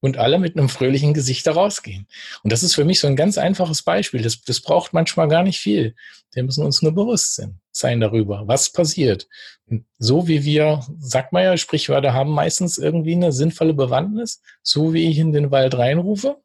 und 0.00 0.16
alle 0.16 0.38
mit 0.38 0.56
einem 0.56 0.68
fröhlichen 0.68 1.14
Gesicht 1.14 1.46
da 1.46 1.52
rausgehen. 1.52 2.06
Und 2.42 2.52
das 2.52 2.62
ist 2.62 2.74
für 2.74 2.84
mich 2.84 3.00
so 3.00 3.06
ein 3.06 3.16
ganz 3.16 3.38
einfaches 3.38 3.82
Beispiel. 3.82 4.22
Das, 4.22 4.42
das 4.42 4.60
braucht 4.60 4.92
manchmal 4.92 5.28
gar 5.28 5.42
nicht 5.42 5.60
viel. 5.60 5.94
Wir 6.32 6.42
müssen 6.42 6.64
uns 6.64 6.82
nur 6.82 6.92
bewusst 6.92 7.42
sein 7.72 8.00
darüber, 8.00 8.46
was 8.46 8.70
passiert. 8.70 9.28
Und 9.66 9.84
so 9.98 10.26
wie 10.26 10.44
wir, 10.44 10.84
sagt 10.98 11.32
man 11.32 11.44
ja, 11.44 11.56
Sprichwörter 11.56 12.14
haben 12.14 12.30
meistens 12.30 12.78
irgendwie 12.78 13.14
eine 13.14 13.32
sinnvolle 13.32 13.74
Bewandtnis, 13.74 14.42
so 14.62 14.92
wie 14.94 15.08
ich 15.08 15.18
in 15.18 15.32
den 15.32 15.50
Wald 15.50 15.76
reinrufe, 15.76 16.38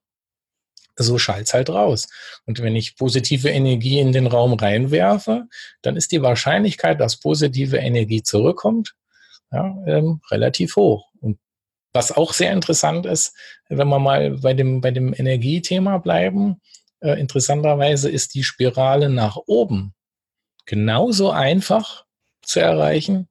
so 0.98 1.18
schallt's 1.18 1.54
halt 1.54 1.70
raus. 1.70 2.08
Und 2.46 2.62
wenn 2.62 2.76
ich 2.76 2.96
positive 2.96 3.50
Energie 3.50 4.00
in 4.00 4.12
den 4.12 4.28
Raum 4.28 4.54
reinwerfe, 4.54 5.48
dann 5.82 5.98
ist 5.98 6.12
die 6.12 6.22
Wahrscheinlichkeit, 6.22 7.00
dass 7.00 7.20
positive 7.20 7.78
Energie 7.78 8.24
zurückkommt, 8.24 8.96
ja, 9.52 9.76
ähm, 9.86 10.22
relativ 10.32 10.76
hoch. 10.76 11.10
Was 11.96 12.12
auch 12.12 12.34
sehr 12.34 12.52
interessant 12.52 13.06
ist, 13.06 13.34
wenn 13.70 13.88
wir 13.88 14.00
mal 14.00 14.32
bei 14.32 14.54
dem, 14.54 14.82
bei 14.82 14.92
dem 14.92 15.14
Energiethema 15.14 15.98
bleiben, 15.98 16.60
äh, 17.00 17.18
interessanterweise 17.18 18.10
ist 18.10 18.36
die 18.36 18.44
Spirale 18.44 19.10
nach 19.10 19.38
oben 19.46 19.94
genauso 20.66 21.32
einfach 21.32 22.06
zu 22.42 22.60
erreichen 22.60 23.30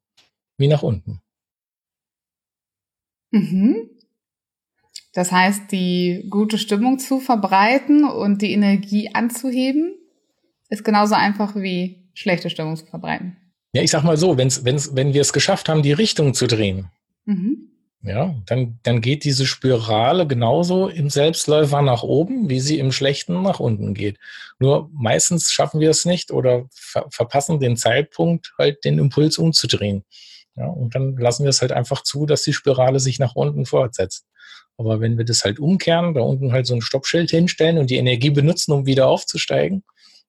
wie 0.57 0.69
nach 0.69 0.83
unten. 0.83 1.21
Mhm. 3.33 3.91
Das 5.13 5.31
heißt, 5.31 5.71
die 5.71 6.27
gute 6.31 6.57
Stimmung 6.57 6.99
zu 6.99 7.21
verbreiten 7.21 8.05
und 8.05 8.41
die 8.41 8.53
Energie 8.53 9.11
anzuheben, 9.13 9.95
ist 10.71 10.85
genauso 10.85 11.17
einfach 11.17 11.55
wie 11.55 12.09
schlechte 12.15 12.49
Stimmung 12.49 12.77
zu 12.77 12.87
verbreiten. 12.87 13.37
Ja, 13.75 13.83
ich 13.83 13.91
sag 13.91 14.05
mal 14.05 14.17
so, 14.17 14.39
wenn's, 14.39 14.65
wenn's, 14.65 14.97
wenn 14.97 15.13
wir 15.13 15.21
es 15.21 15.35
geschafft 15.35 15.69
haben, 15.69 15.83
die 15.83 15.93
Richtung 15.93 16.33
zu 16.33 16.47
drehen, 16.47 16.89
mhm 17.27 17.73
ja, 18.05 18.35
dann, 18.45 18.79
dann 18.83 19.01
geht 19.01 19.25
diese 19.25 19.47
Spirale 19.47 20.27
genauso 20.27 20.89
im 20.89 21.09
Selbstläufer 21.09 21.81
nach 21.81 22.03
oben, 22.03 22.51
wie 22.51 22.61
sie 22.61 22.79
im 22.79 22.93
Schlechten 22.93 23.41
nach 23.41 23.61
unten 23.61 23.95
geht. 23.95 24.19
Nur 24.59 24.91
meistens 24.93 25.51
schaffen 25.51 25.81
wir 25.81 25.89
es 25.89 26.05
nicht 26.05 26.31
oder 26.31 26.67
ver 26.71 27.07
verpassen 27.11 27.61
den 27.61 27.79
Zeitpunkt, 27.79 28.53
halt 28.59 28.85
den 28.85 28.99
Impuls 28.99 29.39
umzudrehen. 29.39 30.05
Ja, 30.55 30.67
und 30.67 30.95
dann 30.95 31.17
lassen 31.17 31.45
wir 31.45 31.51
es 31.51 31.63
halt 31.63 31.73
einfach 31.73 32.03
zu, 32.03 32.27
dass 32.27 32.43
die 32.43 32.53
Spirale 32.53 33.01
sich 33.01 33.19
nach 33.19 33.35
unten 33.37 33.65
fortsetzt. 33.65 34.27
Aber 34.77 35.01
wenn 35.01 35.17
wir 35.17 35.25
das 35.25 35.45
halt 35.45 35.59
umkehren, 35.59 36.13
da 36.13 36.21
unten 36.21 36.53
halt 36.53 36.67
so 36.67 36.75
ein 36.75 36.83
Stoppschild 36.83 37.31
hinstellen 37.31 37.79
und 37.79 37.89
die 37.89 37.97
Energie 37.97 38.31
benutzen, 38.31 38.73
um 38.73 38.87
wieder 38.87 39.09
aufzusteigen, 39.09 39.83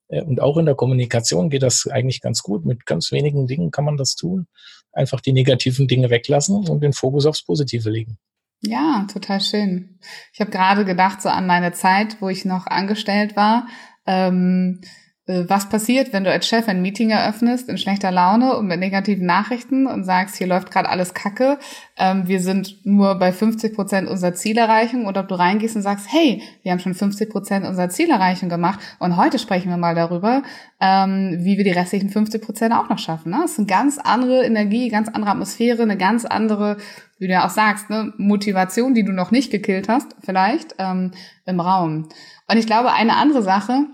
äh, 0.07 0.21
und 0.21 0.41
auch 0.41 0.57
in 0.57 0.65
der 0.65 0.75
Kommunikation 0.75 1.49
geht 1.49 1.63
das 1.63 1.87
eigentlich 1.87 2.21
ganz 2.21 2.41
gut. 2.41 2.65
Mit 2.65 2.85
ganz 2.85 3.11
wenigen 3.11 3.47
Dingen 3.47 3.71
kann 3.71 3.85
man 3.85 3.97
das 3.97 4.15
tun. 4.15 4.47
Einfach 4.95 5.21
die 5.21 5.33
negativen 5.33 5.87
Dinge 5.87 6.09
weglassen 6.09 6.67
und 6.67 6.81
den 6.81 6.93
Fokus 6.93 7.27
aufs 7.27 7.43
Positive 7.43 7.89
legen. 7.89 8.17
Ja, 8.61 9.05
total 9.11 9.41
schön. 9.41 9.99
Ich 10.33 10.39
habe 10.39 10.49
gerade 10.49 10.85
gedacht, 10.85 11.21
so 11.21 11.29
an 11.29 11.45
meine 11.45 11.71
Zeit, 11.73 12.21
wo 12.21 12.29
ich 12.29 12.45
noch 12.45 12.65
angestellt 12.65 13.35
war. 13.35 13.67
Ähm, 14.07 14.81
äh, 14.81 14.87
was 15.27 15.69
passiert, 15.69 16.13
wenn 16.13 16.23
du 16.23 16.31
als 16.31 16.47
Chef 16.47 16.67
ein 16.67 16.83
Meeting 16.83 17.09
eröffnest 17.09 17.67
in 17.67 17.79
schlechter 17.79 18.11
Laune 18.11 18.55
und 18.57 18.67
mit 18.67 18.79
negativen 18.79 19.25
Nachrichten 19.25 19.87
und 19.87 20.03
sagst, 20.03 20.35
hier 20.35 20.45
läuft 20.45 20.69
gerade 20.69 20.87
alles 20.87 21.15
Kacke, 21.15 21.57
ähm, 21.97 22.27
wir 22.27 22.39
sind 22.39 22.85
nur 22.85 23.15
bei 23.15 23.31
50 23.31 23.73
Prozent 23.73 24.07
unserer 24.07 24.35
Zielerreichung 24.35 25.07
oder 25.07 25.21
ob 25.21 25.27
du 25.27 25.33
reingehst 25.33 25.75
und 25.75 25.81
sagst, 25.81 26.05
hey, 26.11 26.43
wir 26.61 26.71
haben 26.71 26.79
schon 26.79 26.93
50 26.93 27.27
Prozent 27.31 27.65
unserer 27.65 27.89
Zielerreichung 27.89 28.49
gemacht 28.49 28.79
und 28.99 29.17
heute 29.17 29.39
sprechen 29.39 29.69
wir 29.69 29.77
mal 29.77 29.95
darüber, 29.95 30.43
ähm, 30.79 31.37
wie 31.39 31.57
wir 31.57 31.63
die 31.63 31.71
restlichen 31.71 32.09
50 32.09 32.43
Prozent 32.43 32.75
auch 32.75 32.89
noch 32.89 32.99
schaffen. 32.99 33.31
Ne? 33.31 33.39
Das 33.41 33.53
ist 33.53 33.57
eine 33.57 33.67
ganz 33.67 33.97
andere 33.97 34.45
Energie, 34.45 34.89
ganz 34.89 35.09
andere 35.09 35.31
Atmosphäre, 35.31 35.81
eine 35.81 35.97
ganz 35.97 36.25
andere, 36.25 36.77
wie 37.17 37.25
du 37.25 37.33
ja 37.33 37.47
auch 37.47 37.49
sagst, 37.49 37.89
ne, 37.89 38.13
Motivation, 38.17 38.93
die 38.93 39.03
du 39.03 39.11
noch 39.11 39.31
nicht 39.31 39.49
gekillt 39.49 39.89
hast, 39.89 40.15
vielleicht 40.23 40.75
ähm, 40.77 41.13
im 41.47 41.59
Raum. 41.59 42.09
Und 42.47 42.57
ich 42.57 42.67
glaube, 42.67 42.93
eine 42.93 43.15
andere 43.15 43.41
Sache, 43.41 43.85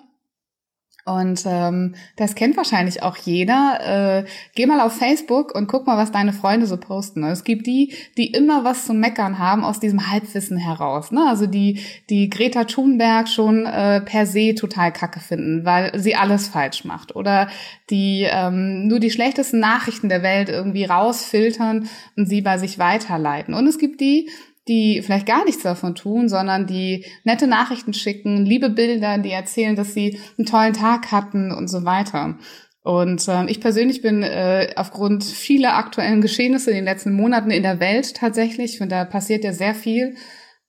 und 1.06 1.44
ähm, 1.46 1.96
das 2.16 2.36
kennt 2.36 2.58
wahrscheinlich 2.58 3.02
auch 3.02 3.18
jeder. 3.18 4.22
Äh, 4.22 4.26
geh 4.56 4.66
mal 4.66 4.82
auf 4.82 4.94
Facebook 4.94 5.56
und 5.56 5.68
guck 5.68 5.88
mal, 5.88 5.98
was 5.98 6.12
deine 6.12 6.34
Freunde 6.34 6.68
so 6.68 6.78
posten. 6.78 7.24
Es 7.24 7.44
gibt 7.44 7.66
die, 7.66 7.94
die 8.18 8.28
immer 8.28 8.64
was 8.64 8.86
zu 8.86 8.94
meckern 8.94 9.40
haben 9.40 9.64
aus 9.64 9.80
diesem 9.80 10.12
Halbwissen 10.12 10.58
heraus. 10.58 11.12
Ne? 11.12 11.26
Also 11.28 11.48
die, 11.48 11.80
die 12.10 12.30
Greta 12.30 12.66
Thunberg 12.66 13.28
schon 13.28 13.66
äh, 13.66 14.02
per 14.02 14.26
se 14.26 14.54
total 14.54 14.92
kacke 14.92 15.20
finden, 15.20 15.66
weil 15.66 15.92
sie 16.00 16.16
alles 16.16 16.48
falsch 16.48 16.86
macht. 16.86 17.16
Oder 17.16 17.48
die 17.90 18.28
ähm, 18.30 18.88
nur 18.88 19.00
die 19.00 19.12
schlechtesten 19.12 19.60
Nachrichten 19.60 20.10
der 20.10 20.22
Welt 20.22 20.50
irgendwie 20.50 20.86
rausfiltern 20.86 21.90
und 22.16 22.26
sie 22.28 22.42
bei 22.42 22.58
sich 22.58 22.78
weiterleiten. 22.78 23.54
Und 23.54 23.68
es 23.68 23.80
gibt 23.80 24.02
die, 24.02 24.30
die 24.68 25.02
vielleicht 25.02 25.26
gar 25.26 25.44
nichts 25.46 25.64
davon 25.64 25.96
tun, 25.96 26.30
sondern 26.30 26.68
die 26.68 27.06
nette 27.24 27.48
Nachrichten 27.48 27.94
schicken, 27.94 28.46
liebe 28.46 28.70
Bilder, 28.70 29.18
die 29.18 29.32
erzählen, 29.32 29.76
dass 29.76 29.94
sie 29.94 30.20
einen 30.38 30.46
tollen 30.46 30.74
Tag 30.74 31.12
hatten 31.12 31.52
und 31.52 31.68
so 31.68 31.84
weiter. 31.84 32.38
Und 32.84 33.28
ähm, 33.28 33.48
ich 33.48 33.62
persönlich 33.62 34.02
bin 34.02 34.24
äh, 34.24 34.74
aufgrund 34.76 35.24
vieler 35.24 35.76
aktuellen 35.76 36.22
Geschehnisse 36.22 36.72
in 36.72 36.78
den 36.78 36.86
letzten 36.86 37.14
Monaten 37.14 37.52
in 37.52 37.64
der 37.64 37.80
Welt 37.80 38.16
tatsächlich, 38.16 38.82
und 38.82 38.92
da 38.92 39.06
passiert 39.06 39.44
ja 39.44 39.54
sehr 39.54 39.76
viel, 39.76 40.16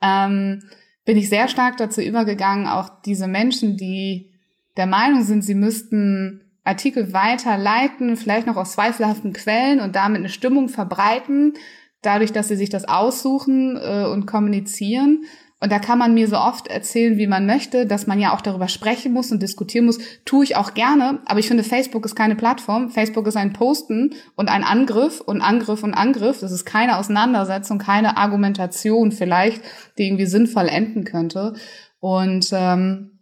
ähm, 0.02 0.62
bin 1.04 1.16
ich 1.16 1.28
sehr 1.28 1.48
stark 1.48 1.78
dazu 1.78 2.00
übergegangen, 2.00 2.66
auch 2.66 2.88
diese 3.02 3.26
Menschen, 3.26 3.76
die 3.76 4.30
der 4.76 4.86
Meinung 4.86 5.22
sind, 5.22 5.42
sie 5.42 5.54
müssten 5.54 6.42
Artikel 6.64 7.12
weiterleiten, 7.12 8.16
vielleicht 8.16 8.46
noch 8.46 8.56
aus 8.56 8.72
zweifelhaften 8.72 9.32
Quellen 9.32 9.80
und 9.80 9.96
damit 9.96 10.18
eine 10.18 10.28
Stimmung 10.28 10.68
verbreiten, 10.68 11.54
dadurch, 12.02 12.32
dass 12.32 12.48
sie 12.48 12.56
sich 12.56 12.70
das 12.70 12.84
aussuchen 12.84 13.76
äh, 13.76 14.04
und 14.04 14.26
kommunizieren. 14.26 15.24
Und 15.62 15.70
da 15.70 15.78
kann 15.78 15.96
man 15.96 16.12
mir 16.12 16.26
so 16.26 16.38
oft 16.38 16.66
erzählen, 16.66 17.18
wie 17.18 17.28
man 17.28 17.46
möchte, 17.46 17.86
dass 17.86 18.08
man 18.08 18.18
ja 18.18 18.34
auch 18.34 18.40
darüber 18.40 18.66
sprechen 18.66 19.12
muss 19.12 19.30
und 19.30 19.40
diskutieren 19.40 19.86
muss. 19.86 20.00
Tue 20.24 20.42
ich 20.42 20.56
auch 20.56 20.74
gerne, 20.74 21.20
aber 21.24 21.38
ich 21.38 21.46
finde, 21.46 21.62
Facebook 21.62 22.04
ist 22.04 22.16
keine 22.16 22.34
Plattform. 22.34 22.90
Facebook 22.90 23.28
ist 23.28 23.36
ein 23.36 23.52
Posten 23.52 24.16
und 24.34 24.48
ein 24.48 24.64
Angriff 24.64 25.20
und 25.20 25.40
Angriff 25.40 25.84
und 25.84 25.94
Angriff. 25.94 26.40
Das 26.40 26.50
ist 26.50 26.64
keine 26.64 26.98
Auseinandersetzung, 26.98 27.78
keine 27.78 28.16
Argumentation 28.16 29.12
vielleicht, 29.12 29.62
die 29.98 30.08
irgendwie 30.08 30.26
sinnvoll 30.26 30.66
enden 30.66 31.04
könnte. 31.04 31.54
Und 32.00 32.48
ähm, 32.50 33.20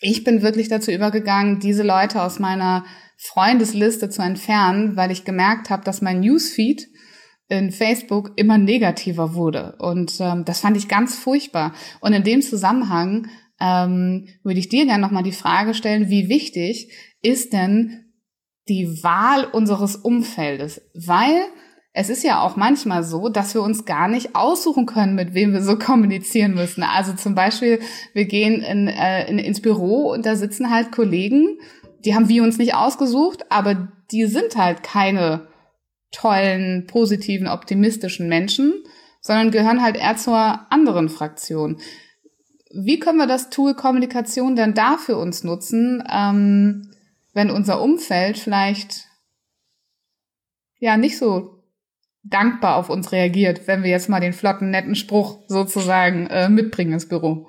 ich 0.00 0.22
bin 0.22 0.42
wirklich 0.42 0.68
dazu 0.68 0.92
übergegangen, 0.92 1.58
diese 1.58 1.82
Leute 1.82 2.22
aus 2.22 2.38
meiner 2.38 2.84
Freundesliste 3.16 4.08
zu 4.10 4.22
entfernen, 4.22 4.94
weil 4.94 5.10
ich 5.10 5.24
gemerkt 5.24 5.70
habe, 5.70 5.82
dass 5.82 6.02
mein 6.02 6.20
Newsfeed 6.20 6.86
in 7.50 7.72
Facebook 7.72 8.32
immer 8.36 8.58
negativer 8.58 9.34
wurde. 9.34 9.74
Und 9.78 10.18
ähm, 10.20 10.44
das 10.44 10.60
fand 10.60 10.76
ich 10.76 10.88
ganz 10.88 11.16
furchtbar. 11.16 11.74
Und 12.00 12.12
in 12.12 12.22
dem 12.22 12.42
Zusammenhang 12.42 13.26
ähm, 13.60 14.28
würde 14.42 14.60
ich 14.60 14.68
dir 14.68 14.86
gerne 14.86 15.02
nochmal 15.02 15.24
die 15.24 15.32
Frage 15.32 15.74
stellen, 15.74 16.08
wie 16.08 16.28
wichtig 16.28 16.92
ist 17.22 17.52
denn 17.52 18.04
die 18.68 19.02
Wahl 19.02 19.44
unseres 19.44 19.96
Umfeldes? 19.96 20.80
Weil 20.94 21.42
es 21.92 22.08
ist 22.08 22.22
ja 22.22 22.40
auch 22.40 22.54
manchmal 22.54 23.02
so, 23.02 23.28
dass 23.28 23.52
wir 23.52 23.62
uns 23.62 23.84
gar 23.84 24.06
nicht 24.06 24.36
aussuchen 24.36 24.86
können, 24.86 25.16
mit 25.16 25.34
wem 25.34 25.52
wir 25.52 25.62
so 25.62 25.76
kommunizieren 25.76 26.54
müssen. 26.54 26.84
Also 26.84 27.14
zum 27.14 27.34
Beispiel, 27.34 27.80
wir 28.14 28.26
gehen 28.26 28.62
in, 28.62 28.86
äh, 28.86 29.28
in, 29.28 29.38
ins 29.38 29.60
Büro 29.60 30.12
und 30.12 30.24
da 30.24 30.36
sitzen 30.36 30.70
halt 30.70 30.92
Kollegen, 30.92 31.58
die 32.04 32.14
haben 32.14 32.28
wir 32.28 32.44
uns 32.44 32.58
nicht 32.58 32.76
ausgesucht, 32.76 33.50
aber 33.50 33.92
die 34.12 34.26
sind 34.26 34.56
halt 34.56 34.84
keine 34.84 35.49
tollen, 36.10 36.86
positiven, 36.86 37.46
optimistischen 37.46 38.28
Menschen, 38.28 38.84
sondern 39.20 39.50
gehören 39.50 39.82
halt 39.82 39.96
eher 39.96 40.16
zur 40.16 40.36
anderen 40.70 41.08
Fraktion. 41.08 41.80
Wie 42.72 42.98
können 42.98 43.18
wir 43.18 43.26
das 43.26 43.50
Tool 43.50 43.74
Kommunikation 43.74 44.56
denn 44.56 44.74
da 44.74 44.96
für 44.96 45.16
uns 45.16 45.44
nutzen, 45.44 46.02
ähm, 46.10 46.90
wenn 47.32 47.50
unser 47.50 47.80
Umfeld 47.80 48.38
vielleicht 48.38 49.06
ja 50.78 50.96
nicht 50.96 51.18
so 51.18 51.62
dankbar 52.22 52.76
auf 52.76 52.90
uns 52.90 53.12
reagiert, 53.12 53.66
wenn 53.66 53.82
wir 53.82 53.90
jetzt 53.90 54.08
mal 54.08 54.20
den 54.20 54.32
flotten, 54.32 54.70
netten 54.70 54.94
Spruch 54.94 55.40
sozusagen 55.48 56.26
äh, 56.28 56.48
mitbringen 56.48 56.92
ins 56.92 57.08
Büro? 57.08 57.48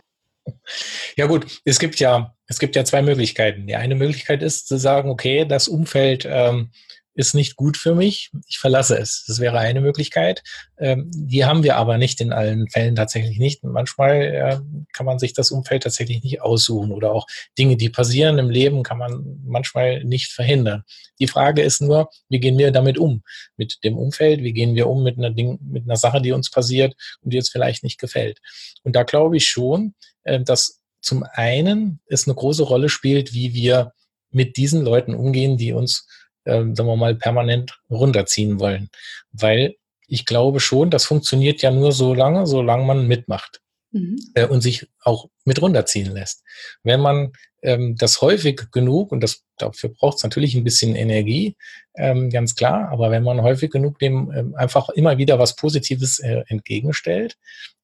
Ja 1.15 1.27
gut, 1.27 1.61
es 1.65 1.79
gibt 1.79 1.99
ja 1.99 2.35
es 2.51 2.59
gibt 2.59 2.75
ja 2.75 2.83
zwei 2.83 3.01
Möglichkeiten. 3.01 3.65
Die 3.65 3.77
eine 3.77 3.95
Möglichkeit 3.95 4.43
ist 4.43 4.67
zu 4.67 4.77
sagen, 4.77 5.09
okay, 5.09 5.45
das 5.45 5.69
Umfeld 5.69 6.27
ähm, 6.29 6.71
ist 7.13 7.35
nicht 7.35 7.55
gut 7.55 7.77
für 7.77 7.93
mich, 7.93 8.31
ich 8.47 8.57
verlasse 8.57 8.97
es. 8.97 9.25
Das 9.27 9.39
wäre 9.39 9.59
eine 9.59 9.81
Möglichkeit. 9.81 10.43
Ähm, 10.77 11.09
die 11.13 11.43
haben 11.45 11.63
wir 11.63 11.75
aber 11.75 11.97
nicht 11.97 12.21
in 12.21 12.31
allen 12.31 12.69
Fällen 12.69 12.95
tatsächlich 12.95 13.37
nicht. 13.37 13.63
Manchmal 13.63 14.21
äh, 14.21 14.59
kann 14.93 15.05
man 15.05 15.19
sich 15.19 15.33
das 15.33 15.51
Umfeld 15.51 15.83
tatsächlich 15.83 16.23
nicht 16.23 16.41
aussuchen 16.41 16.91
oder 16.91 17.11
auch 17.11 17.27
Dinge, 17.57 17.75
die 17.75 17.89
passieren 17.89 18.37
im 18.37 18.49
Leben, 18.49 18.83
kann 18.83 18.97
man 18.97 19.41
manchmal 19.45 20.03
nicht 20.03 20.31
verhindern. 20.31 20.83
Die 21.19 21.27
Frage 21.27 21.61
ist 21.61 21.81
nur, 21.81 22.09
wie 22.29 22.39
gehen 22.39 22.57
wir 22.57 22.71
damit 22.71 22.97
um? 22.97 23.23
Mit 23.57 23.79
dem 23.83 23.97
Umfeld, 23.97 24.41
wie 24.41 24.53
gehen 24.53 24.75
wir 24.75 24.87
um 24.87 25.03
mit 25.03 25.17
einer, 25.17 25.31
Ding, 25.31 25.59
mit 25.61 25.83
einer 25.83 25.97
Sache, 25.97 26.21
die 26.21 26.31
uns 26.31 26.49
passiert 26.49 26.95
und 27.21 27.33
die 27.33 27.37
uns 27.37 27.49
vielleicht 27.49 27.83
nicht 27.83 27.99
gefällt? 27.99 28.39
Und 28.83 28.95
da 28.95 29.03
glaube 29.03 29.37
ich 29.37 29.47
schon, 29.47 29.95
äh, 30.23 30.39
dass 30.39 30.81
zum 31.01 31.23
einen 31.33 31.99
es 32.05 32.27
eine 32.27 32.35
große 32.35 32.63
Rolle 32.63 32.87
spielt, 32.87 33.33
wie 33.33 33.53
wir 33.53 33.91
mit 34.29 34.55
diesen 34.55 34.81
Leuten 34.81 35.13
umgehen, 35.13 35.57
die 35.57 35.73
uns 35.73 36.07
ähm, 36.45 36.75
sagen 36.75 36.89
wir 36.89 36.95
mal, 36.95 37.15
permanent 37.15 37.79
runterziehen 37.89 38.59
wollen. 38.59 38.89
Weil 39.31 39.75
ich 40.07 40.25
glaube 40.25 40.59
schon, 40.59 40.89
das 40.89 41.05
funktioniert 41.05 41.61
ja 41.61 41.71
nur 41.71 41.91
so 41.91 42.13
lange, 42.13 42.45
solange 42.45 42.83
man 42.83 43.07
mitmacht 43.07 43.61
mhm. 43.91 44.17
äh, 44.33 44.45
und 44.45 44.61
sich 44.61 44.87
auch 45.01 45.29
mit 45.45 45.61
runterziehen 45.61 46.11
lässt. 46.11 46.43
Wenn 46.83 47.01
man 47.01 47.31
ähm, 47.61 47.95
das 47.97 48.21
häufig 48.21 48.71
genug, 48.71 49.11
und 49.11 49.21
das 49.21 49.43
dafür 49.57 49.89
braucht 49.89 50.17
es 50.17 50.23
natürlich 50.23 50.55
ein 50.55 50.63
bisschen 50.63 50.95
Energie, 50.95 51.55
ähm, 51.95 52.29
ganz 52.29 52.55
klar, 52.55 52.89
aber 52.89 53.11
wenn 53.11 53.23
man 53.23 53.41
häufig 53.41 53.71
genug 53.71 53.99
dem 53.99 54.31
ähm, 54.35 54.55
einfach 54.55 54.89
immer 54.89 55.17
wieder 55.17 55.39
was 55.39 55.55
Positives 55.55 56.19
äh, 56.19 56.43
entgegenstellt 56.47 57.37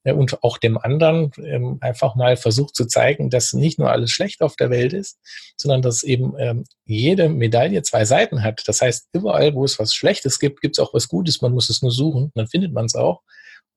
äh, 0.03 0.13
und 0.13 0.43
auch 0.43 0.57
dem 0.57 0.77
anderen 0.77 1.31
ähm, 1.43 1.77
einfach 1.81 2.15
mal 2.15 2.37
versucht 2.37 2.75
zu 2.75 2.85
zeigen, 2.85 3.29
dass 3.29 3.53
nicht 3.53 3.79
nur 3.79 3.91
alles 3.91 4.11
schlecht 4.11 4.41
auf 4.41 4.55
der 4.55 4.69
Welt 4.69 4.93
ist, 4.93 5.19
sondern 5.57 5.81
dass 5.81 6.03
eben 6.03 6.33
ähm, 6.39 6.63
jede 6.85 7.29
Medaille 7.29 7.81
zwei 7.83 8.05
Seiten 8.05 8.43
hat. 8.43 8.63
Das 8.65 8.81
heißt, 8.81 9.09
überall, 9.13 9.53
wo 9.53 9.65
es 9.65 9.77
was 9.77 9.93
Schlechtes 9.93 10.39
gibt, 10.39 10.61
gibt 10.61 10.77
es 10.77 10.83
auch 10.83 10.93
was 10.93 11.07
Gutes, 11.07 11.41
man 11.41 11.53
muss 11.53 11.69
es 11.69 11.81
nur 11.81 11.91
suchen, 11.91 12.31
dann 12.33 12.47
findet 12.47 12.73
man 12.73 12.85
es 12.85 12.95
auch. 12.95 13.21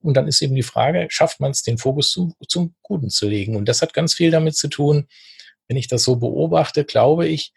Und 0.03 0.15
dann 0.15 0.27
ist 0.27 0.41
eben 0.41 0.55
die 0.55 0.63
Frage, 0.63 1.05
schafft 1.09 1.39
man 1.39 1.51
es, 1.51 1.61
den 1.61 1.77
Fokus 1.77 2.09
zum, 2.11 2.33
zum 2.47 2.73
Guten 2.81 3.09
zu 3.09 3.27
legen? 3.27 3.55
Und 3.55 3.65
das 3.65 3.83
hat 3.83 3.93
ganz 3.93 4.15
viel 4.15 4.31
damit 4.31 4.55
zu 4.55 4.67
tun, 4.67 5.07
wenn 5.71 5.77
ich 5.77 5.87
das 5.87 6.03
so 6.03 6.17
beobachte, 6.17 6.83
glaube 6.83 7.29
ich, 7.29 7.53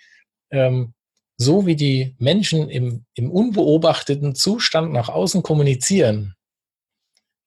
ähm, 0.52 0.94
so 1.36 1.66
wie 1.66 1.74
die 1.74 2.14
Menschen 2.20 2.70
im, 2.70 3.04
im 3.14 3.28
unbeobachteten 3.28 4.36
Zustand 4.36 4.92
nach 4.92 5.08
außen 5.08 5.42
kommunizieren, 5.42 6.36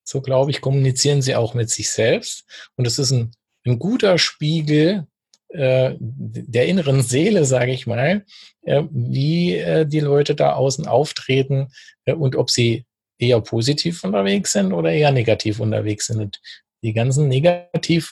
so 0.03 0.19
glaube 0.19 0.51
ich, 0.51 0.59
kommunizieren 0.59 1.21
sie 1.21 1.37
auch 1.37 1.53
mit 1.53 1.69
sich 1.69 1.89
selbst. 1.89 2.43
Und 2.75 2.85
es 2.85 2.99
ist 2.99 3.11
ein, 3.11 3.31
ein 3.65 3.79
guter 3.79 4.17
Spiegel 4.17 5.07
äh, 5.47 5.95
der 6.01 6.67
inneren 6.67 7.01
Seele, 7.01 7.45
sage 7.45 7.71
ich 7.71 7.87
mal, 7.87 8.25
äh, 8.63 8.83
wie 8.91 9.55
äh, 9.55 9.85
die 9.85 10.01
Leute 10.01 10.35
da 10.35 10.55
außen 10.55 10.85
auftreten 10.85 11.69
äh, 12.03 12.11
und 12.11 12.35
ob 12.35 12.49
sie 12.49 12.85
eher 13.17 13.39
positiv 13.39 14.03
unterwegs 14.03 14.51
sind 14.51 14.73
oder 14.73 14.91
eher 14.91 15.13
negativ 15.13 15.61
unterwegs 15.61 16.07
sind. 16.07 16.19
Und 16.19 16.41
die 16.83 16.91
ganzen 16.91 17.29
negativ 17.29 18.11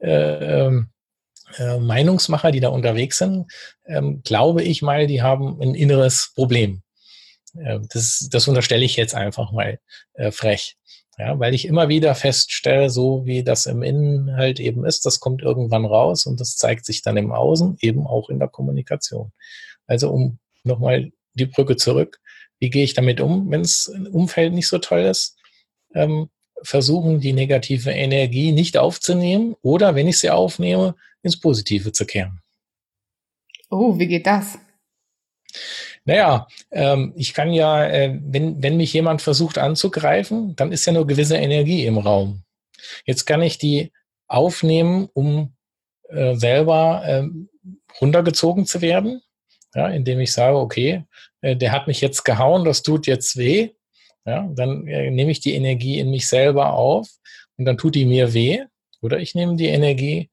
äh, 0.00 0.64
ähm, 0.66 0.91
äh, 1.58 1.78
Meinungsmacher, 1.78 2.50
die 2.50 2.60
da 2.60 2.68
unterwegs 2.68 3.18
sind, 3.18 3.50
ähm, 3.86 4.22
glaube 4.24 4.62
ich 4.62 4.82
mal, 4.82 5.06
die 5.06 5.22
haben 5.22 5.60
ein 5.60 5.74
inneres 5.74 6.32
Problem. 6.34 6.82
Äh, 7.56 7.80
das, 7.92 8.28
das 8.30 8.48
unterstelle 8.48 8.84
ich 8.84 8.96
jetzt 8.96 9.14
einfach 9.14 9.52
mal 9.52 9.78
äh, 10.14 10.30
frech. 10.30 10.76
Ja, 11.18 11.38
weil 11.38 11.54
ich 11.54 11.66
immer 11.66 11.90
wieder 11.90 12.14
feststelle, 12.14 12.88
so 12.88 13.26
wie 13.26 13.44
das 13.44 13.66
im 13.66 13.82
Innen 13.82 14.34
halt 14.34 14.58
eben 14.58 14.86
ist, 14.86 15.04
das 15.04 15.20
kommt 15.20 15.42
irgendwann 15.42 15.84
raus 15.84 16.24
und 16.24 16.40
das 16.40 16.56
zeigt 16.56 16.86
sich 16.86 17.02
dann 17.02 17.18
im 17.18 17.32
Außen, 17.32 17.76
eben 17.80 18.06
auch 18.06 18.30
in 18.30 18.38
der 18.38 18.48
Kommunikation. 18.48 19.30
Also 19.86 20.10
um 20.10 20.38
nochmal 20.64 21.12
die 21.34 21.46
Brücke 21.46 21.76
zurück, 21.76 22.18
wie 22.60 22.70
gehe 22.70 22.84
ich 22.84 22.94
damit 22.94 23.20
um, 23.20 23.50
wenn 23.50 23.60
es 23.60 23.92
ein 23.94 24.06
Umfeld 24.06 24.54
nicht 24.54 24.68
so 24.68 24.78
toll 24.78 25.00
ist? 25.00 25.36
Ähm, 25.94 26.30
versuchen, 26.62 27.20
die 27.20 27.34
negative 27.34 27.90
Energie 27.90 28.52
nicht 28.52 28.78
aufzunehmen 28.78 29.54
oder, 29.62 29.94
wenn 29.94 30.08
ich 30.08 30.18
sie 30.18 30.30
aufnehme, 30.30 30.94
ins 31.22 31.38
Positive 31.38 31.92
zu 31.92 32.04
kehren. 32.04 32.40
Oh, 33.70 33.98
wie 33.98 34.06
geht 34.06 34.26
das? 34.26 34.58
Naja, 36.04 36.48
ähm, 36.70 37.12
ich 37.16 37.32
kann 37.32 37.52
ja, 37.52 37.86
äh, 37.86 38.18
wenn, 38.22 38.62
wenn 38.62 38.76
mich 38.76 38.92
jemand 38.92 39.22
versucht 39.22 39.58
anzugreifen, 39.58 40.56
dann 40.56 40.72
ist 40.72 40.84
ja 40.86 40.92
nur 40.92 41.06
gewisse 41.06 41.36
Energie 41.36 41.86
im 41.86 41.98
Raum. 41.98 42.42
Jetzt 43.04 43.24
kann 43.24 43.42
ich 43.42 43.58
die 43.58 43.92
aufnehmen, 44.26 45.08
um 45.12 45.54
äh, 46.08 46.34
selber 46.34 47.02
äh, 47.04 47.28
runtergezogen 48.00 48.66
zu 48.66 48.80
werden, 48.80 49.22
ja, 49.74 49.88
indem 49.88 50.20
ich 50.20 50.32
sage, 50.32 50.56
okay, 50.56 51.04
äh, 51.40 51.56
der 51.56 51.72
hat 51.72 51.86
mich 51.86 52.00
jetzt 52.00 52.24
gehauen, 52.24 52.64
das 52.64 52.82
tut 52.82 53.06
jetzt 53.06 53.36
weh. 53.36 53.70
Ja, 54.24 54.48
dann 54.54 54.86
äh, 54.86 55.10
nehme 55.10 55.30
ich 55.30 55.40
die 55.40 55.54
Energie 55.54 55.98
in 55.98 56.10
mich 56.10 56.26
selber 56.26 56.74
auf 56.74 57.08
und 57.56 57.64
dann 57.64 57.78
tut 57.78 57.94
die 57.94 58.04
mir 58.04 58.34
weh. 58.34 58.64
Oder 59.00 59.18
ich 59.18 59.34
nehme 59.34 59.56
die 59.56 59.66
Energie 59.66 60.30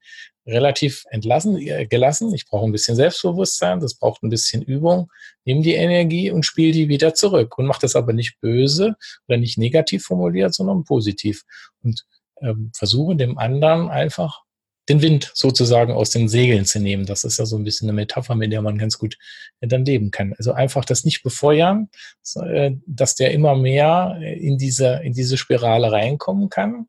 relativ 0.50 1.06
entlassen, 1.10 1.58
äh, 1.58 1.86
gelassen. 1.86 2.34
Ich 2.34 2.48
brauche 2.48 2.66
ein 2.66 2.72
bisschen 2.72 2.96
Selbstbewusstsein, 2.96 3.80
das 3.80 3.96
braucht 3.96 4.24
ein 4.24 4.30
bisschen 4.30 4.62
Übung. 4.62 5.12
Nehme 5.46 5.62
die 5.62 5.76
Energie 5.76 6.32
und 6.32 6.44
spiele 6.44 6.72
die 6.72 6.90
wieder 6.90 7.14
zurück 7.14 7.58
und 7.58 7.66
mache 7.66 7.82
das 7.82 7.96
aber 7.96 8.14
nicht 8.14 8.40
böse 8.42 8.96
oder 9.28 9.38
nicht 9.38 9.58
negativ 9.58 10.04
formuliert, 10.04 10.54
sondern 10.54 10.84
positiv. 10.84 11.44
Und 11.84 12.06
ähm, 12.42 12.72
versuche 12.76 13.16
dem 13.16 13.38
anderen 13.38 13.90
einfach 13.90 14.44
den 14.90 15.02
Wind 15.04 15.32
sozusagen 15.36 15.94
aus 15.94 16.10
den 16.10 16.28
Segeln 16.28 16.66
zu 16.66 16.80
nehmen. 16.80 17.06
Das 17.06 17.24
ist 17.24 17.38
ja 17.38 17.46
so 17.46 17.58
ein 17.58 17.64
bisschen 17.64 17.88
eine 17.88 17.96
Metapher, 17.96 18.34
mit 18.34 18.52
der 18.52 18.62
man 18.62 18.78
ganz 18.78 18.98
gut 18.98 19.18
äh, 19.62 19.68
dann 19.68 19.86
leben 19.86 20.10
kann. 20.12 20.34
Also 20.38 20.52
einfach 20.52 20.84
das 20.84 21.06
nicht 21.06 21.22
befeuern, 21.22 21.90
äh, 22.36 22.72
dass 22.88 23.16
der 23.16 23.32
immer 23.32 23.56
mehr 23.56 24.20
in 24.20 24.58
diese, 24.58 25.02
in 25.04 25.14
diese 25.14 25.38
Spirale 25.38 25.92
reinkommen 25.92 26.50
kann. 26.50 26.88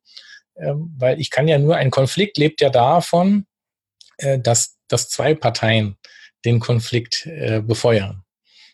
Ähm, 0.56 0.94
weil 0.98 1.20
ich 1.20 1.30
kann 1.30 1.46
ja 1.46 1.58
nur, 1.58 1.76
ein 1.76 1.90
Konflikt 1.90 2.38
lebt 2.38 2.60
ja 2.60 2.70
davon, 2.70 3.46
dass, 4.42 4.78
dass 4.88 5.08
zwei 5.08 5.34
Parteien 5.34 5.96
den 6.44 6.60
Konflikt 6.60 7.28
befeuern. 7.66 8.24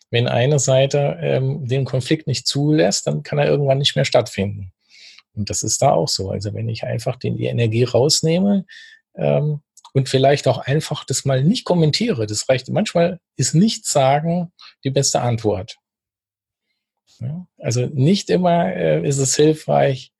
Wenn 0.09 0.27
eine 0.27 0.59
Seite 0.59 1.17
ähm, 1.21 1.67
den 1.67 1.85
Konflikt 1.85 2.27
nicht 2.27 2.47
zulässt, 2.47 3.07
dann 3.07 3.23
kann 3.23 3.39
er 3.39 3.47
irgendwann 3.47 3.77
nicht 3.77 3.95
mehr 3.95 4.05
stattfinden. 4.05 4.71
Und 5.33 5.49
das 5.49 5.63
ist 5.63 5.81
da 5.81 5.91
auch 5.91 6.07
so. 6.07 6.31
Also 6.31 6.53
wenn 6.53 6.69
ich 6.69 6.83
einfach 6.83 7.17
den, 7.17 7.37
die 7.37 7.45
Energie 7.45 7.83
rausnehme, 7.83 8.65
ähm, 9.15 9.61
und 9.93 10.09
vielleicht 10.09 10.47
auch 10.47 10.59
einfach 10.59 11.03
das 11.05 11.25
mal 11.25 11.43
nicht 11.43 11.65
kommentiere. 11.65 12.27
Das 12.27 12.47
reicht. 12.49 12.69
Manchmal 12.69 13.19
ist 13.35 13.55
nichts 13.55 13.91
sagen 13.91 14.51
die 14.83 14.91
beste 14.91 15.21
Antwort. 15.21 15.77
Also 17.57 17.87
nicht 17.87 18.29
immer 18.29 18.71
äh, 18.75 19.07
ist 19.07 19.17
es 19.17 19.35
hilfreich, 19.35 20.13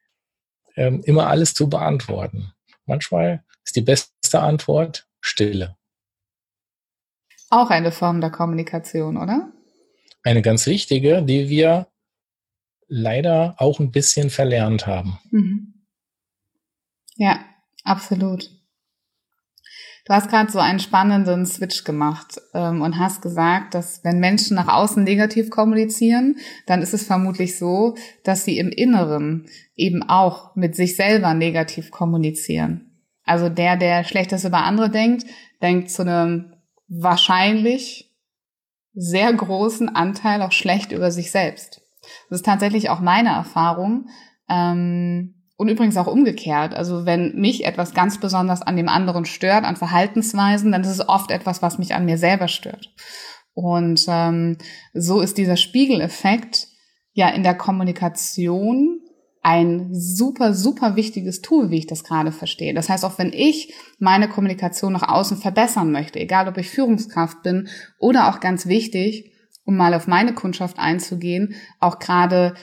ähm, 0.75 1.03
immer 1.03 1.27
alles 1.27 1.53
zu 1.53 1.69
beantworten. 1.69 2.53
Manchmal 2.85 3.43
ist 3.63 3.75
die 3.75 3.81
beste 3.81 4.39
Antwort 4.39 5.06
Stille. 5.27 5.75
Auch 7.49 7.69
eine 7.69 7.91
Form 7.91 8.21
der 8.21 8.31
Kommunikation, 8.31 9.17
oder? 9.17 9.51
Eine 10.23 10.41
ganz 10.41 10.65
wichtige, 10.65 11.23
die 11.23 11.49
wir 11.49 11.87
leider 12.87 13.55
auch 13.57 13.79
ein 13.79 13.91
bisschen 13.91 14.29
verlernt 14.29 14.87
haben. 14.87 15.19
Mhm. 15.31 15.85
Ja, 17.15 17.39
absolut. 17.83 18.49
Du 20.05 20.13
hast 20.13 20.29
gerade 20.29 20.49
so 20.49 20.59
einen 20.59 20.79
spannenden 20.79 21.45
Switch 21.45 21.83
gemacht 21.83 22.39
ähm, 22.53 22.81
und 22.81 22.97
hast 22.97 23.21
gesagt, 23.21 23.73
dass 23.73 24.05
wenn 24.05 24.19
Menschen 24.19 24.55
nach 24.55 24.69
außen 24.69 25.03
negativ 25.03 25.49
kommunizieren, 25.49 26.37
dann 26.65 26.81
ist 26.81 26.93
es 26.93 27.05
vermutlich 27.05 27.57
so, 27.57 27.95
dass 28.23 28.45
sie 28.45 28.57
im 28.57 28.69
Inneren 28.69 29.49
eben 29.75 30.03
auch 30.03 30.55
mit 30.55 30.77
sich 30.77 30.95
selber 30.95 31.33
negativ 31.33 31.91
kommunizieren. 31.91 32.86
Also 33.27 33.49
der, 33.49 33.77
der 33.77 34.03
Schlechtes 34.03 34.43
über 34.45 34.63
andere 34.63 34.89
denkt, 34.89 35.25
denkt 35.61 35.91
zu 35.91 36.03
einem 36.03 36.53
wahrscheinlich 36.87 38.15
sehr 38.93 39.31
großen 39.31 39.95
Anteil 39.95 40.41
auch 40.41 40.51
schlecht 40.51 40.91
über 40.91 41.11
sich 41.11 41.31
selbst. 41.31 41.81
Das 42.29 42.39
ist 42.39 42.45
tatsächlich 42.45 42.89
auch 42.89 42.99
meine 42.99 43.29
Erfahrung. 43.29 44.07
Ähm, 44.49 45.35
und 45.57 45.69
übrigens 45.69 45.97
auch 45.97 46.07
umgekehrt. 46.07 46.75
Also 46.75 47.05
wenn 47.05 47.35
mich 47.35 47.65
etwas 47.65 47.93
ganz 47.93 48.19
besonders 48.19 48.61
an 48.61 48.77
dem 48.77 48.87
anderen 48.87 49.25
stört, 49.25 49.65
an 49.65 49.75
Verhaltensweisen, 49.75 50.71
dann 50.71 50.81
ist 50.81 50.89
es 50.89 51.09
oft 51.09 51.31
etwas, 51.31 51.63
was 51.63 51.79
mich 51.79 51.95
an 51.95 52.05
mir 52.05 52.19
selber 52.19 52.47
stört. 52.47 52.93
Und 53.53 54.05
ähm, 54.07 54.57
so 54.93 55.19
ist 55.19 55.39
dieser 55.39 55.57
Spiegeleffekt 55.57 56.67
ja 57.13 57.29
in 57.29 57.41
der 57.41 57.55
Kommunikation 57.55 59.01
ein 59.47 59.95
super, 59.95 60.53
super 60.53 60.97
wichtiges 60.97 61.41
Tool, 61.41 61.71
wie 61.71 61.77
ich 61.77 61.87
das 61.87 62.03
gerade 62.03 62.33
verstehe. 62.33 62.73
Das 62.73 62.89
heißt, 62.89 63.05
auch 63.05 63.17
wenn 63.17 63.31
ich 63.31 63.73
meine 63.97 64.27
Kommunikation 64.27 64.91
nach 64.91 65.07
außen 65.07 65.37
verbessern 65.37 65.89
möchte, 65.89 66.19
egal 66.19 66.49
ob 66.49 66.57
ich 66.57 66.69
Führungskraft 66.69 67.43
bin 67.43 67.69
oder 67.97 68.27
auch 68.27 68.41
ganz 68.41 68.65
wichtig, 68.65 69.31
um 69.63 69.77
mal 69.77 69.93
auf 69.93 70.05
meine 70.05 70.33
Kundschaft 70.33 70.79
einzugehen, 70.79 71.55
auch 71.79 71.99
gerade 71.99 72.55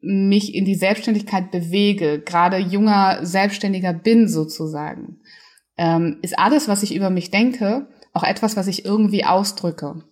mich 0.00 0.54
in 0.54 0.64
die 0.64 0.76
Selbstständigkeit 0.76 1.50
bewege, 1.50 2.20
gerade 2.20 2.58
junger 2.58 3.26
Selbstständiger 3.26 3.92
bin 3.92 4.28
sozusagen, 4.28 5.18
ähm, 5.76 6.18
ist 6.22 6.38
alles, 6.38 6.68
was 6.68 6.84
ich 6.84 6.94
über 6.94 7.10
mich 7.10 7.32
denke, 7.32 7.88
auch 8.12 8.22
etwas, 8.22 8.56
was 8.56 8.68
ich 8.68 8.84
irgendwie 8.84 9.24
ausdrücke. 9.24 10.04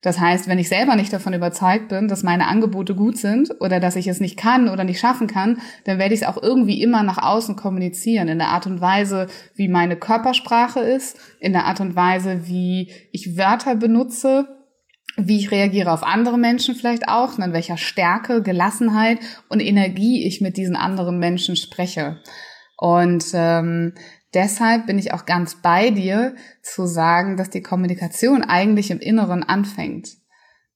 Das 0.00 0.20
heißt, 0.20 0.46
wenn 0.46 0.60
ich 0.60 0.68
selber 0.68 0.94
nicht 0.94 1.12
davon 1.12 1.34
überzeugt 1.34 1.88
bin, 1.88 2.06
dass 2.06 2.22
meine 2.22 2.46
Angebote 2.46 2.94
gut 2.94 3.18
sind 3.18 3.50
oder 3.60 3.80
dass 3.80 3.96
ich 3.96 4.06
es 4.06 4.20
nicht 4.20 4.36
kann 4.36 4.68
oder 4.68 4.84
nicht 4.84 5.00
schaffen 5.00 5.26
kann, 5.26 5.60
dann 5.84 5.98
werde 5.98 6.14
ich 6.14 6.22
es 6.22 6.26
auch 6.26 6.40
irgendwie 6.40 6.80
immer 6.80 7.02
nach 7.02 7.18
außen 7.18 7.56
kommunizieren, 7.56 8.28
in 8.28 8.38
der 8.38 8.48
Art 8.48 8.66
und 8.66 8.80
Weise, 8.80 9.26
wie 9.56 9.66
meine 9.66 9.96
Körpersprache 9.96 10.80
ist, 10.80 11.18
in 11.40 11.52
der 11.52 11.64
Art 11.64 11.80
und 11.80 11.96
Weise, 11.96 12.46
wie 12.46 12.92
ich 13.10 13.36
Wörter 13.36 13.74
benutze, 13.74 14.46
wie 15.16 15.38
ich 15.38 15.50
reagiere 15.50 15.90
auf 15.90 16.04
andere 16.04 16.38
Menschen 16.38 16.76
vielleicht 16.76 17.08
auch, 17.08 17.36
in 17.36 17.52
welcher 17.52 17.76
Stärke, 17.76 18.40
Gelassenheit 18.40 19.18
und 19.48 19.58
Energie 19.58 20.24
ich 20.24 20.40
mit 20.40 20.56
diesen 20.56 20.76
anderen 20.76 21.18
Menschen 21.18 21.56
spreche. 21.56 22.20
Und 22.76 23.24
ähm, 23.34 23.94
deshalb 24.34 24.86
bin 24.86 24.98
ich 24.98 25.12
auch 25.12 25.26
ganz 25.26 25.60
bei 25.62 25.90
dir 25.90 26.36
zu 26.62 26.86
sagen, 26.86 27.36
dass 27.36 27.50
die 27.50 27.62
Kommunikation 27.62 28.42
eigentlich 28.42 28.90
im 28.90 29.00
Inneren 29.00 29.42
anfängt. 29.42 30.16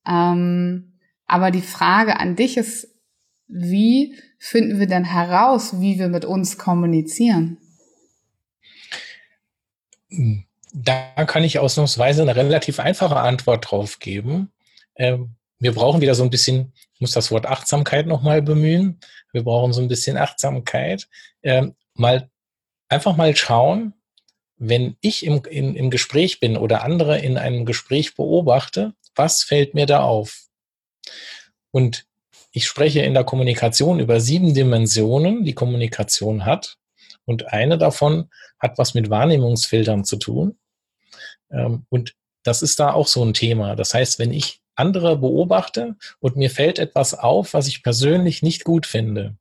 Ähm, 0.06 0.98
aber 1.26 1.50
die 1.50 1.62
Frage 1.62 2.18
an 2.18 2.36
dich 2.36 2.56
ist, 2.56 2.88
wie 3.48 4.16
finden 4.38 4.80
wir 4.80 4.86
denn 4.86 5.04
heraus, 5.04 5.80
wie 5.80 5.98
wir 5.98 6.08
mit 6.08 6.24
uns 6.24 6.58
kommunizieren? 6.58 7.58
Da 10.72 11.24
kann 11.26 11.44
ich 11.44 11.58
ausnahmsweise 11.58 12.22
eine 12.22 12.36
relativ 12.36 12.80
einfache 12.80 13.16
Antwort 13.16 13.70
drauf 13.70 13.98
geben. 13.98 14.52
Ähm, 14.96 15.36
wir 15.58 15.72
brauchen 15.72 16.00
wieder 16.00 16.14
so 16.14 16.24
ein 16.24 16.30
bisschen, 16.30 16.72
ich 16.94 17.00
muss 17.00 17.12
das 17.12 17.30
Wort 17.30 17.46
Achtsamkeit 17.46 18.06
nochmal 18.06 18.42
bemühen. 18.42 18.98
Wir 19.32 19.44
brauchen 19.44 19.72
so 19.72 19.80
ein 19.80 19.88
bisschen 19.88 20.16
Achtsamkeit. 20.16 21.08
Ähm, 21.42 21.74
mal 21.94 22.28
einfach 22.92 23.16
mal 23.16 23.34
schauen, 23.34 23.94
wenn 24.58 24.96
ich 25.00 25.24
im, 25.24 25.42
in, 25.50 25.74
im 25.74 25.90
Gespräch 25.90 26.38
bin 26.40 26.56
oder 26.56 26.84
andere 26.84 27.18
in 27.18 27.38
einem 27.38 27.64
Gespräch 27.64 28.14
beobachte, 28.14 28.94
was 29.14 29.42
fällt 29.42 29.74
mir 29.74 29.86
da 29.86 30.02
auf? 30.02 30.44
Und 31.70 32.04
ich 32.52 32.66
spreche 32.66 33.00
in 33.00 33.14
der 33.14 33.24
Kommunikation 33.24 33.98
über 33.98 34.20
sieben 34.20 34.52
Dimensionen, 34.52 35.44
die 35.44 35.54
Kommunikation 35.54 36.44
hat. 36.44 36.76
Und 37.24 37.52
eine 37.52 37.78
davon 37.78 38.28
hat 38.58 38.76
was 38.76 38.92
mit 38.92 39.08
Wahrnehmungsfiltern 39.08 40.04
zu 40.04 40.16
tun. 40.16 40.58
Ähm, 41.50 41.86
und 41.88 42.14
das 42.42 42.62
ist 42.62 42.78
da 42.78 42.92
auch 42.92 43.06
so 43.06 43.24
ein 43.24 43.32
Thema. 43.32 43.74
Das 43.74 43.94
heißt, 43.94 44.18
wenn 44.18 44.32
ich 44.32 44.60
andere 44.74 45.16
beobachte 45.16 45.96
und 46.20 46.36
mir 46.36 46.50
fällt 46.50 46.78
etwas 46.78 47.14
auf, 47.14 47.54
was 47.54 47.68
ich 47.68 47.82
persönlich 47.82 48.42
nicht 48.42 48.64
gut 48.64 48.86
finde, 48.86 49.36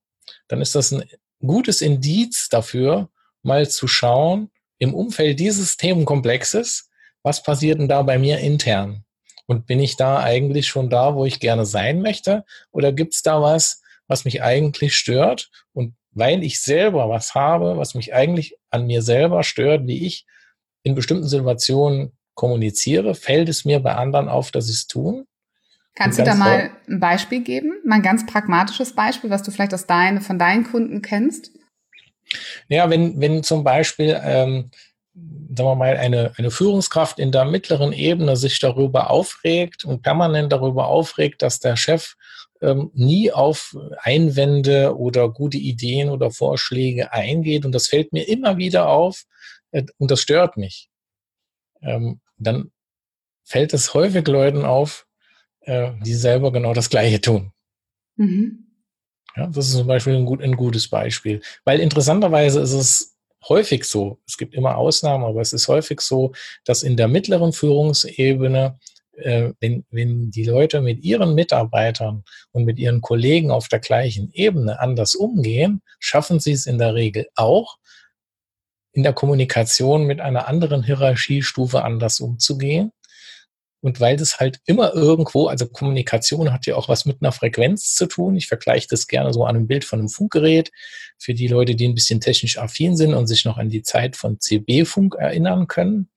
dann 0.47 0.61
ist 0.61 0.73
das 0.75 0.91
ein 0.91 1.03
gutes 1.39 1.81
Indiz 1.81 2.47
dafür, 2.49 3.09
mal 3.43 3.69
zu 3.69 3.88
schauen, 3.88 4.49
im 4.77 4.93
Umfeld 4.93 5.39
dieses 5.39 5.77
Themenkomplexes, 5.77 6.89
was 7.23 7.43
passiert 7.43 7.80
denn 7.80 7.88
da 7.88 8.01
bei 8.01 8.17
mir 8.17 8.39
intern? 8.39 9.04
Und 9.45 9.67
bin 9.67 9.80
ich 9.80 9.95
da 9.95 10.19
eigentlich 10.19 10.67
schon 10.67 10.89
da, 10.89 11.15
wo 11.15 11.25
ich 11.25 11.39
gerne 11.39 11.65
sein 11.65 12.01
möchte? 12.01 12.45
Oder 12.71 12.91
gibt 12.91 13.13
es 13.13 13.21
da 13.21 13.41
was, 13.41 13.82
was 14.08 14.25
mich 14.25 14.41
eigentlich 14.41 14.95
stört? 14.95 15.49
Und 15.73 15.95
weil 16.12 16.43
ich 16.43 16.62
selber 16.62 17.10
was 17.10 17.36
habe, 17.36 17.77
was 17.77 17.95
mich 17.95 18.13
eigentlich 18.13 18.58
an 18.69 18.88
mir 18.88 19.01
selber 19.01 19.43
stört, 19.43 19.88
wie 19.88 20.06
ich 20.06 20.25
in 20.84 20.95
bestimmten 20.95 21.27
Situationen 21.27 22.13
kommuniziere, 22.34 23.13
fällt 23.13 23.49
es 23.49 23.65
mir 23.65 23.80
bei 23.80 23.95
anderen 23.95 24.30
auf, 24.30 24.51
dass 24.51 24.65
sie 24.65 24.73
es 24.73 24.88
tun. 24.88 25.27
Kannst 25.95 26.17
du 26.17 26.23
da 26.23 26.36
mal 26.36 26.71
ein 26.88 26.99
Beispiel 26.99 27.43
geben? 27.43 27.73
Mal 27.86 27.95
ein 27.95 28.01
ganz 28.01 28.25
pragmatisches 28.25 28.93
Beispiel, 28.93 29.30
was 29.30 29.43
du 29.43 29.51
vielleicht 29.51 29.73
aus 29.73 29.86
deinen, 29.86 30.21
von 30.21 30.39
deinen 30.39 30.63
Kunden 30.63 31.01
kennst? 31.01 31.51
Ja, 32.69 32.89
wenn, 32.89 33.19
wenn 33.19 33.43
zum 33.43 33.63
Beispiel, 33.63 34.19
ähm, 34.23 34.71
sagen 35.13 35.69
wir 35.69 35.75
mal, 35.75 35.97
eine, 35.97 36.33
eine 36.37 36.51
Führungskraft 36.51 37.19
in 37.19 37.31
der 37.31 37.45
mittleren 37.45 37.93
Ebene 37.93 38.37
sich 38.37 38.59
darüber 38.59 39.09
aufregt 39.09 39.83
und 39.83 40.01
permanent 40.01 40.51
darüber 40.51 40.87
aufregt, 40.87 41.41
dass 41.41 41.59
der 41.59 41.75
Chef 41.75 42.15
ähm, 42.61 42.91
nie 42.93 43.31
auf 43.31 43.75
Einwände 43.99 44.95
oder 44.97 45.29
gute 45.29 45.57
Ideen 45.57 46.09
oder 46.09 46.31
Vorschläge 46.31 47.11
eingeht 47.11 47.65
und 47.65 47.73
das 47.73 47.87
fällt 47.87 48.13
mir 48.13 48.27
immer 48.27 48.57
wieder 48.57 48.87
auf, 48.87 49.25
äh, 49.71 49.83
und 49.97 50.11
das 50.11 50.21
stört 50.21 50.57
mich, 50.57 50.89
ähm, 51.81 52.21
dann 52.37 52.71
fällt 53.43 53.73
es 53.73 53.93
häufig 53.93 54.27
Leuten 54.27 54.63
auf, 54.63 55.07
äh, 55.61 55.91
die 56.05 56.13
selber 56.13 56.51
genau 56.51 56.73
das 56.73 56.89
Gleiche 56.89 57.19
tun. 57.19 57.51
Mhm. 58.15 58.70
Ja, 59.35 59.47
das 59.47 59.67
ist 59.67 59.73
zum 59.73 59.87
Beispiel 59.87 60.15
ein, 60.15 60.25
gut, 60.25 60.41
ein 60.41 60.55
gutes 60.55 60.87
Beispiel. 60.87 61.41
Weil 61.63 61.79
interessanterweise 61.79 62.59
ist 62.61 62.73
es 62.73 63.15
häufig 63.47 63.85
so, 63.85 64.19
es 64.27 64.37
gibt 64.37 64.53
immer 64.53 64.77
Ausnahmen, 64.77 65.23
aber 65.23 65.41
es 65.41 65.53
ist 65.53 65.67
häufig 65.67 66.01
so, 66.01 66.33
dass 66.65 66.83
in 66.83 66.97
der 66.97 67.07
mittleren 67.07 67.53
Führungsebene, 67.53 68.77
äh, 69.13 69.51
wenn, 69.59 69.85
wenn 69.89 70.31
die 70.31 70.43
Leute 70.43 70.81
mit 70.81 71.03
ihren 71.03 71.33
Mitarbeitern 71.33 72.23
und 72.51 72.65
mit 72.65 72.77
ihren 72.77 73.01
Kollegen 73.01 73.51
auf 73.51 73.67
der 73.67 73.79
gleichen 73.79 74.31
Ebene 74.33 74.79
anders 74.79 75.15
umgehen, 75.15 75.81
schaffen 75.99 76.39
sie 76.39 76.51
es 76.51 76.65
in 76.65 76.77
der 76.77 76.93
Regel 76.93 77.27
auch, 77.35 77.77
in 78.93 79.03
der 79.03 79.13
Kommunikation 79.13 80.05
mit 80.05 80.19
einer 80.19 80.47
anderen 80.47 80.83
Hierarchiestufe 80.83 81.83
anders 81.83 82.19
umzugehen 82.19 82.91
und 83.81 83.99
weil 83.99 84.15
das 84.15 84.39
halt 84.39 84.59
immer 84.65 84.93
irgendwo, 84.93 85.47
also 85.47 85.67
Kommunikation 85.67 86.53
hat 86.53 86.67
ja 86.67 86.75
auch 86.75 86.87
was 86.87 87.05
mit 87.05 87.17
einer 87.21 87.31
Frequenz 87.31 87.95
zu 87.95 88.05
tun. 88.05 88.35
Ich 88.35 88.47
vergleiche 88.47 88.87
das 88.87 89.07
gerne 89.07 89.33
so 89.33 89.43
an 89.43 89.55
einem 89.55 89.67
Bild 89.67 89.85
von 89.85 89.99
einem 89.99 90.09
Funkgerät. 90.09 90.71
Für 91.17 91.33
die 91.33 91.47
Leute, 91.47 91.75
die 91.75 91.87
ein 91.87 91.95
bisschen 91.95 92.21
technisch 92.21 92.59
affin 92.59 92.95
sind 92.95 93.15
und 93.15 93.27
sich 93.27 93.43
noch 93.43 93.57
an 93.57 93.69
die 93.69 93.81
Zeit 93.81 94.15
von 94.15 94.39
CB-Funk 94.39 95.15
erinnern 95.15 95.67
können. 95.67 96.09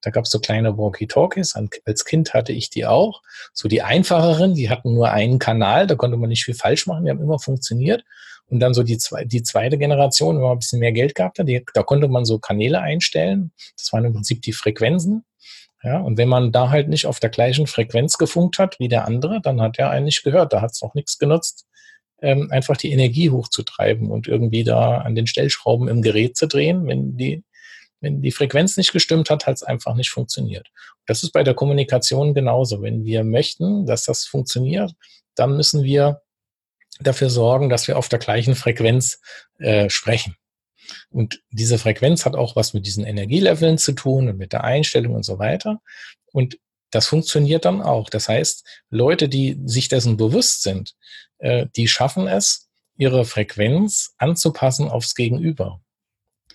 Da 0.00 0.10
gab 0.10 0.24
es 0.24 0.30
so 0.30 0.38
kleine 0.38 0.78
Walkie-Talkies. 0.78 1.54
Als 1.84 2.04
Kind 2.06 2.32
hatte 2.32 2.52
ich 2.52 2.70
die 2.70 2.86
auch. 2.86 3.22
So 3.52 3.68
die 3.68 3.82
einfacheren, 3.82 4.54
die 4.54 4.70
hatten 4.70 4.94
nur 4.94 5.10
einen 5.10 5.38
Kanal, 5.38 5.86
da 5.86 5.94
konnte 5.94 6.16
man 6.16 6.30
nicht 6.30 6.44
viel 6.44 6.54
falsch 6.54 6.86
machen, 6.86 7.04
die 7.04 7.10
haben 7.10 7.22
immer 7.22 7.38
funktioniert. 7.38 8.02
Und 8.46 8.60
dann 8.60 8.74
so 8.74 8.82
die, 8.82 8.98
zwei, 8.98 9.24
die 9.24 9.42
zweite 9.42 9.78
Generation, 9.78 10.36
wenn 10.36 10.42
man 10.42 10.52
ein 10.52 10.58
bisschen 10.58 10.80
mehr 10.80 10.92
Geld 10.92 11.14
gehabt 11.14 11.38
hat, 11.38 11.46
die, 11.46 11.64
da 11.74 11.82
konnte 11.82 12.08
man 12.08 12.24
so 12.24 12.38
Kanäle 12.38 12.80
einstellen. 12.80 13.52
Das 13.76 13.92
waren 13.92 14.06
im 14.06 14.12
Prinzip 14.12 14.42
die 14.42 14.52
Frequenzen. 14.52 15.24
Ja, 15.82 15.98
und 15.98 16.18
wenn 16.18 16.28
man 16.28 16.52
da 16.52 16.68
halt 16.68 16.88
nicht 16.88 17.06
auf 17.06 17.20
der 17.20 17.30
gleichen 17.30 17.66
Frequenz 17.66 18.18
gefunkt 18.18 18.58
hat 18.58 18.78
wie 18.78 18.88
der 18.88 19.06
andere, 19.06 19.40
dann 19.40 19.62
hat 19.62 19.78
er 19.78 19.90
einen 19.90 20.04
nicht 20.04 20.22
gehört. 20.22 20.52
Da 20.52 20.60
hat 20.60 20.72
es 20.72 20.82
auch 20.82 20.94
nichts 20.94 21.18
genutzt, 21.18 21.66
ähm, 22.20 22.50
einfach 22.50 22.76
die 22.76 22.92
Energie 22.92 23.30
hochzutreiben 23.30 24.10
und 24.10 24.28
irgendwie 24.28 24.62
da 24.62 24.98
an 24.98 25.14
den 25.14 25.26
Stellschrauben 25.26 25.88
im 25.88 26.02
Gerät 26.02 26.36
zu 26.36 26.46
drehen. 26.46 26.86
Wenn 26.86 27.16
die, 27.16 27.44
wenn 28.00 28.20
die 28.20 28.30
Frequenz 28.30 28.76
nicht 28.76 28.92
gestimmt 28.92 29.30
hat, 29.30 29.46
hat 29.46 29.56
es 29.56 29.62
einfach 29.62 29.94
nicht 29.94 30.10
funktioniert. 30.10 30.68
Das 31.06 31.22
ist 31.22 31.32
bei 31.32 31.44
der 31.44 31.54
Kommunikation 31.54 32.34
genauso. 32.34 32.82
Wenn 32.82 33.04
wir 33.06 33.24
möchten, 33.24 33.86
dass 33.86 34.04
das 34.04 34.26
funktioniert, 34.26 34.92
dann 35.34 35.56
müssen 35.56 35.82
wir 35.82 36.20
dafür 37.00 37.30
sorgen, 37.30 37.70
dass 37.70 37.88
wir 37.88 37.96
auf 37.96 38.08
der 38.10 38.18
gleichen 38.18 38.54
Frequenz 38.54 39.20
äh, 39.58 39.88
sprechen. 39.88 40.36
Und 41.10 41.42
diese 41.50 41.78
Frequenz 41.78 42.24
hat 42.24 42.34
auch 42.34 42.56
was 42.56 42.74
mit 42.74 42.86
diesen 42.86 43.04
Energieleveln 43.04 43.78
zu 43.78 43.92
tun 43.92 44.28
und 44.28 44.38
mit 44.38 44.52
der 44.52 44.64
Einstellung 44.64 45.14
und 45.14 45.24
so 45.24 45.38
weiter. 45.38 45.80
Und 46.32 46.58
das 46.90 47.06
funktioniert 47.06 47.64
dann 47.64 47.82
auch. 47.82 48.10
Das 48.10 48.28
heißt, 48.28 48.66
Leute, 48.90 49.28
die 49.28 49.60
sich 49.64 49.88
dessen 49.88 50.16
bewusst 50.16 50.62
sind, 50.62 50.94
äh, 51.38 51.66
die 51.76 51.88
schaffen 51.88 52.26
es, 52.26 52.68
ihre 52.96 53.24
Frequenz 53.24 54.14
anzupassen 54.18 54.88
aufs 54.88 55.14
Gegenüber. 55.14 55.80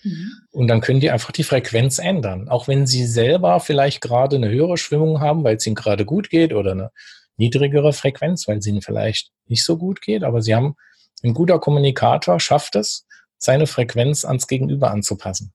Mhm. 0.04 0.32
Und 0.52 0.67
dann 0.67 0.82
können 0.82 1.00
die 1.00 1.10
einfach 1.10 1.32
die 1.32 1.43
Frequenz 1.43 1.98
ändern. 1.98 2.50
Auch 2.50 2.67
wenn 2.67 2.86
sie 2.86 3.06
selber 3.06 3.60
vielleicht 3.60 4.02
gerade 4.02 4.36
eine 4.36 4.50
höhere 4.50 4.78
Schwingung 4.78 5.19
haben, 5.19 5.43
weil 5.43 5.56
es 5.56 5.65
ihnen 5.65 5.76
gerade 5.76 6.06
gut 6.06 6.30
geht 6.30 6.54
oder 6.54 6.71
eine 6.71 6.91
niedrigere 7.38 7.93
Frequenz, 7.93 8.48
weil 8.48 8.60
es 8.60 8.67
ihnen 8.67 8.82
vielleicht 8.82 9.32
nicht 9.48 9.65
so 9.65 9.78
gut 9.78 10.02
geht. 10.02 10.24
Aber 10.24 10.41
sie 10.41 10.54
haben, 10.54 10.76
ein 11.24 11.34
guter 11.34 11.60
Kommunikator 11.60 12.39
schafft 12.39 12.76
es, 12.76 13.06
seine 13.46 13.68
Frequenz 13.68 14.26
ans 14.26 14.48
Gegenüber 14.48 14.92
anzupassen. 14.92 15.54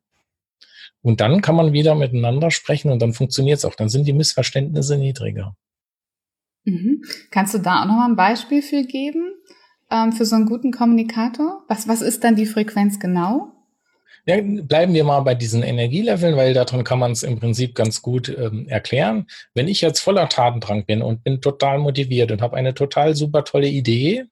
Und 1.02 1.20
dann 1.20 1.40
kann 1.40 1.56
man 1.56 1.72
wieder 1.72 1.94
miteinander 1.94 2.50
sprechen 2.50 2.90
und 2.90 3.00
dann 3.00 3.12
funktioniert 3.12 3.58
es 3.58 3.64
auch. 3.64 3.74
Dann 3.74 3.88
sind 3.88 4.06
die 4.06 4.12
Missverständnisse 4.12 4.98
niedriger. 4.98 5.56
Mhm. 6.64 7.02
Kannst 7.30 7.54
du 7.54 7.58
da 7.58 7.82
auch 7.82 7.86
nochmal 7.86 8.10
ein 8.10 8.16
Beispiel 8.16 8.62
für 8.62 8.82
geben, 8.84 9.32
ähm, 9.90 10.12
für 10.12 10.24
so 10.24 10.36
einen 10.36 10.46
guten 10.46 10.72
Kommunikator? 10.72 11.64
Was, 11.68 11.88
was 11.88 12.02
ist 12.02 12.22
dann 12.24 12.36
die 12.36 12.46
Frequenz 12.46 13.00
genau? 13.00 13.52
Ja, 14.26 14.36
bleiben 14.42 14.92
wir 14.92 15.04
mal 15.04 15.20
bei 15.20 15.34
diesen 15.34 15.62
Energieleveln, 15.62 16.36
weil 16.36 16.52
daran 16.52 16.84
kann 16.84 16.98
man 16.98 17.12
es 17.12 17.22
im 17.22 17.40
Prinzip 17.40 17.74
ganz 17.74 18.02
gut 18.02 18.28
ähm, 18.28 18.68
erklären. 18.68 19.26
Wenn 19.54 19.66
ich 19.66 19.80
jetzt 19.80 20.00
voller 20.00 20.28
Tatendrang 20.28 20.84
bin 20.84 21.00
und 21.00 21.24
bin 21.24 21.40
total 21.40 21.78
motiviert 21.78 22.30
und 22.30 22.42
habe 22.42 22.56
eine 22.56 22.74
total 22.74 23.14
super 23.14 23.44
tolle 23.44 23.68
Idee, 23.68 24.26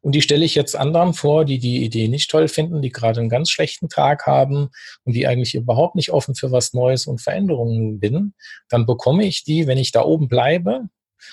und 0.00 0.14
die 0.14 0.22
stelle 0.22 0.44
ich 0.44 0.54
jetzt 0.54 0.76
anderen 0.76 1.14
vor, 1.14 1.44
die 1.44 1.58
die 1.58 1.84
Idee 1.84 2.08
nicht 2.08 2.30
toll 2.30 2.48
finden, 2.48 2.82
die 2.82 2.90
gerade 2.90 3.20
einen 3.20 3.28
ganz 3.28 3.50
schlechten 3.50 3.88
Tag 3.88 4.26
haben 4.26 4.70
und 5.04 5.14
die 5.14 5.26
eigentlich 5.26 5.54
überhaupt 5.54 5.94
nicht 5.94 6.10
offen 6.10 6.34
für 6.34 6.52
was 6.52 6.72
Neues 6.72 7.06
und 7.06 7.20
Veränderungen 7.20 8.00
bin. 8.00 8.34
Dann 8.68 8.86
bekomme 8.86 9.24
ich 9.24 9.44
die, 9.44 9.66
wenn 9.66 9.78
ich 9.78 9.92
da 9.92 10.02
oben 10.02 10.28
bleibe 10.28 10.88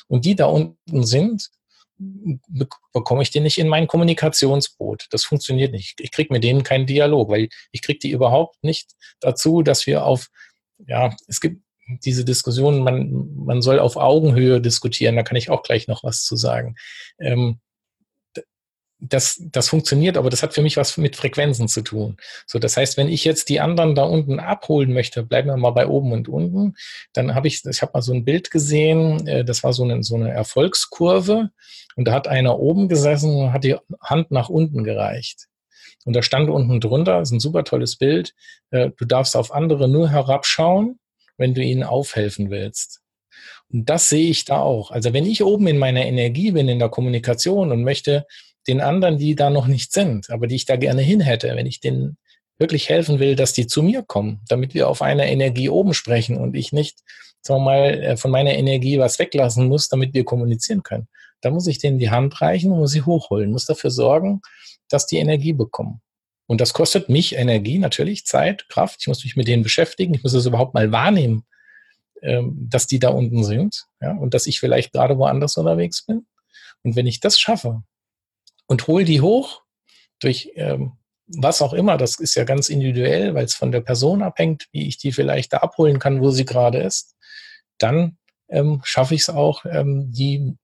und 0.08 0.26
die 0.26 0.36
da 0.36 0.46
unten 0.46 1.06
sind, 1.06 1.50
bekomme 2.94 3.24
ich 3.24 3.32
die 3.32 3.40
nicht 3.40 3.58
in 3.58 3.68
mein 3.68 3.88
Kommunikationsboot. 3.88 5.08
Das 5.10 5.24
funktioniert 5.24 5.72
nicht. 5.72 6.00
Ich 6.00 6.12
kriege 6.12 6.32
mit 6.32 6.44
denen 6.44 6.64
keinen 6.64 6.86
Dialog, 6.86 7.30
weil 7.30 7.50
ich 7.72 7.82
kriege 7.82 8.00
die 8.00 8.12
überhaupt 8.12 8.64
nicht 8.64 8.92
dazu, 9.20 9.64
dass 9.64 9.88
wir 9.88 10.06
auf, 10.06 10.28
ja, 10.86 11.16
es 11.28 11.42
gibt 11.42 11.64
diese 12.04 12.26
Diskussion, 12.26 12.84
man, 12.84 13.30
man 13.36 13.62
soll 13.62 13.80
auf 13.80 13.96
Augenhöhe 13.96 14.62
diskutieren, 14.62 15.16
da 15.16 15.24
kann 15.24 15.38
ich 15.38 15.50
auch 15.50 15.64
gleich 15.64 15.88
noch 15.88 16.04
was 16.04 16.24
zu 16.24 16.36
sagen. 16.36 16.76
Ähm, 17.20 17.60
das, 19.00 19.42
das 19.52 19.70
funktioniert, 19.70 20.18
aber 20.18 20.30
das 20.30 20.42
hat 20.42 20.54
für 20.54 20.62
mich 20.62 20.78
was 20.78 20.98
mit 20.98 21.16
Frequenzen 21.16 21.68
zu 21.68 21.82
tun. 21.82 22.18
So, 22.46 22.58
das 22.58 22.78
heißt, 22.78 22.98
wenn 22.98 23.10
ich 23.10 23.24
jetzt 23.26 23.50
die 23.50 23.60
anderen 23.60 23.94
da 23.94 24.04
unten 24.04 24.40
abholen 24.40 24.94
möchte, 24.94 25.24
bleiben 25.24 25.50
wir 25.50 25.58
mal 25.58 25.72
bei 25.72 25.88
oben 25.88 26.12
und 26.12 26.28
unten, 26.28 26.76
dann 27.14 27.36
habe 27.36 27.48
ich, 27.48 27.64
ich 27.66 27.82
habe 27.82 27.92
mal 27.94 28.02
so 28.02 28.14
ein 28.14 28.26
Bild 28.26 28.50
gesehen, 28.50 29.28
äh, 29.28 29.46
das 29.46 29.64
war 29.64 29.74
so 29.74 29.84
eine, 29.84 30.04
so 30.04 30.16
eine 30.16 30.32
Erfolgskurve 30.32 31.52
und 31.96 32.08
da 32.08 32.14
hat 32.14 32.28
einer 32.28 32.60
oben 32.60 32.90
gesessen 32.90 33.36
und 33.36 33.54
hat 33.54 33.64
die 33.64 33.76
Hand 34.02 34.32
nach 34.32 34.50
unten 34.50 34.84
gereicht. 34.84 35.48
Und 36.06 36.16
da 36.16 36.22
stand 36.22 36.50
unten 36.50 36.80
drunter, 36.80 37.22
ist 37.22 37.32
ein 37.32 37.40
super 37.40 37.64
tolles 37.64 37.98
Bild, 37.98 38.34
äh, 38.72 38.90
du 38.98 39.06
darfst 39.06 39.36
auf 39.36 39.52
andere 39.52 39.88
nur 39.88 40.10
herabschauen, 40.10 41.00
wenn 41.38 41.54
du 41.54 41.62
ihnen 41.62 41.84
aufhelfen 41.84 42.50
willst. 42.50 43.02
Und 43.70 43.90
das 43.90 44.10
sehe 44.10 44.30
ich 44.30 44.46
da 44.46 44.60
auch. 44.60 44.92
Also 44.92 45.14
wenn 45.14 45.26
ich 45.26 45.44
oben 45.44 45.68
in 45.68 45.78
meiner 45.78 46.06
Energie 46.06 46.52
bin, 46.52 46.70
in 46.70 46.80
der 46.80 46.90
Kommunikation 46.90 47.72
und 47.72 47.84
möchte 47.84 48.26
den 48.68 48.82
anderen, 48.82 49.18
die 49.18 49.36
da 49.36 49.50
noch 49.50 49.68
nicht 49.68 49.94
sind, 49.94 50.30
aber 50.30 50.48
die 50.48 50.56
ich 50.56 50.66
da 50.66 50.76
gerne 50.76 51.02
hin 51.02 51.20
hätte, 51.20 51.56
wenn 51.56 51.66
ich 51.66 51.80
denen 51.80 52.18
wirklich 52.58 52.90
helfen 52.90 53.20
will, 53.20 53.36
dass 53.36 53.54
die 53.54 53.68
zu 53.68 53.84
mir 53.84 54.04
kommen, 54.04 54.42
damit 54.48 54.74
wir 54.74 54.90
auf 54.90 55.02
einer 55.02 55.26
Energie 55.26 55.70
oben 55.70 55.94
sprechen 55.94 56.38
und 56.38 56.56
ich 56.56 56.74
nicht, 56.74 57.00
sagen 57.42 57.62
wir 57.62 57.66
mal, 57.66 58.04
äh, 58.04 58.18
von 58.18 58.32
meiner 58.32 58.54
Energie 58.54 59.00
was 59.00 59.20
weglassen 59.20 59.68
muss, 59.68 59.90
damit 59.90 60.14
wir 60.14 60.26
kommunizieren 60.26 60.84
können. 60.84 61.08
Da 61.42 61.52
muss 61.52 61.68
ich 61.68 61.78
denen 61.78 62.00
die 62.00 62.10
Hand 62.10 62.42
reichen 62.42 62.72
und 62.72 62.80
muss 62.80 62.92
sie 62.92 63.04
hochholen, 63.04 63.52
muss 63.52 63.66
dafür 63.66 63.92
sorgen, 63.92 64.42
dass 64.90 65.06
die 65.06 65.18
Energie 65.18 65.54
bekommen. 65.54 66.02
Und 66.48 66.62
das 66.62 66.74
kostet 66.74 67.10
mich 67.10 67.36
Energie, 67.36 67.78
natürlich, 67.78 68.26
Zeit, 68.26 68.68
Kraft. 68.70 68.98
Ich 69.02 69.08
muss 69.08 69.24
mich 69.24 69.36
mit 69.36 69.48
denen 69.48 69.64
beschäftigen. 69.64 70.14
Ich 70.14 70.24
muss 70.24 70.34
es 70.34 70.46
überhaupt 70.46 70.74
mal 70.74 70.92
wahrnehmen, 70.92 71.44
ähm, 72.22 72.56
dass 72.70 72.88
die 72.88 73.00
da 73.00 73.10
unten 73.10 73.44
sind 73.44 73.86
ja, 74.02 74.14
und 74.14 74.34
dass 74.34 74.48
ich 74.48 74.60
vielleicht 74.60 74.94
gerade 74.94 75.18
woanders 75.18 75.58
unterwegs 75.58 76.06
bin. 76.06 76.26
Und 76.84 76.96
wenn 76.96 77.06
ich 77.06 77.20
das 77.20 77.38
schaffe, 77.38 77.84
und 78.68 78.88
hol 78.88 79.04
die 79.04 79.22
hoch 79.22 79.64
durch 80.20 80.52
ähm, 80.56 80.94
was 81.28 81.62
auch 81.62 81.74
immer. 81.74 81.98
Das 81.98 82.20
ist 82.20 82.36
ja 82.36 82.44
ganz 82.44 82.70
individuell, 82.70 83.34
weil 83.34 83.46
es 83.46 83.56
von 83.56 83.72
der 83.72 83.82
Person 83.82 84.22
abhängt, 84.22 84.68
wie 84.72 84.88
ich 84.88 84.98
die 84.98 85.12
vielleicht 85.12 85.54
da 85.54 85.58
abholen 85.58 86.00
kann, 86.00 86.22
wo 86.22 86.32
sie 86.32 86.46
gerade 86.46 86.80
ist. 86.80 87.16
Dann 87.78 88.18
ähm, 88.50 88.82
schaffe 88.84 89.16
ich 89.16 89.22
es 89.22 89.30
auch, 89.30 89.66
ähm, 89.66 90.12
die 90.12 90.56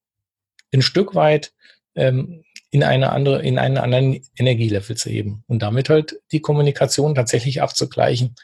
ein 0.73 0.81
Stück 0.81 1.15
weit 1.15 1.53
ähm, 1.95 2.43
in 2.71 2.83
eine 2.83 3.11
andere, 3.11 3.43
in 3.43 3.59
einen 3.59 3.77
anderen 3.77 4.21
Energielevel 4.37 4.97
zu 4.97 5.09
heben 5.09 5.43
und 5.47 5.61
damit 5.61 5.89
halt 5.89 6.19
die 6.31 6.39
Kommunikation 6.39 7.13
tatsächlich 7.13 7.61
abzugleichen. 7.61 8.35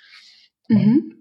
Mhm. 0.67 1.15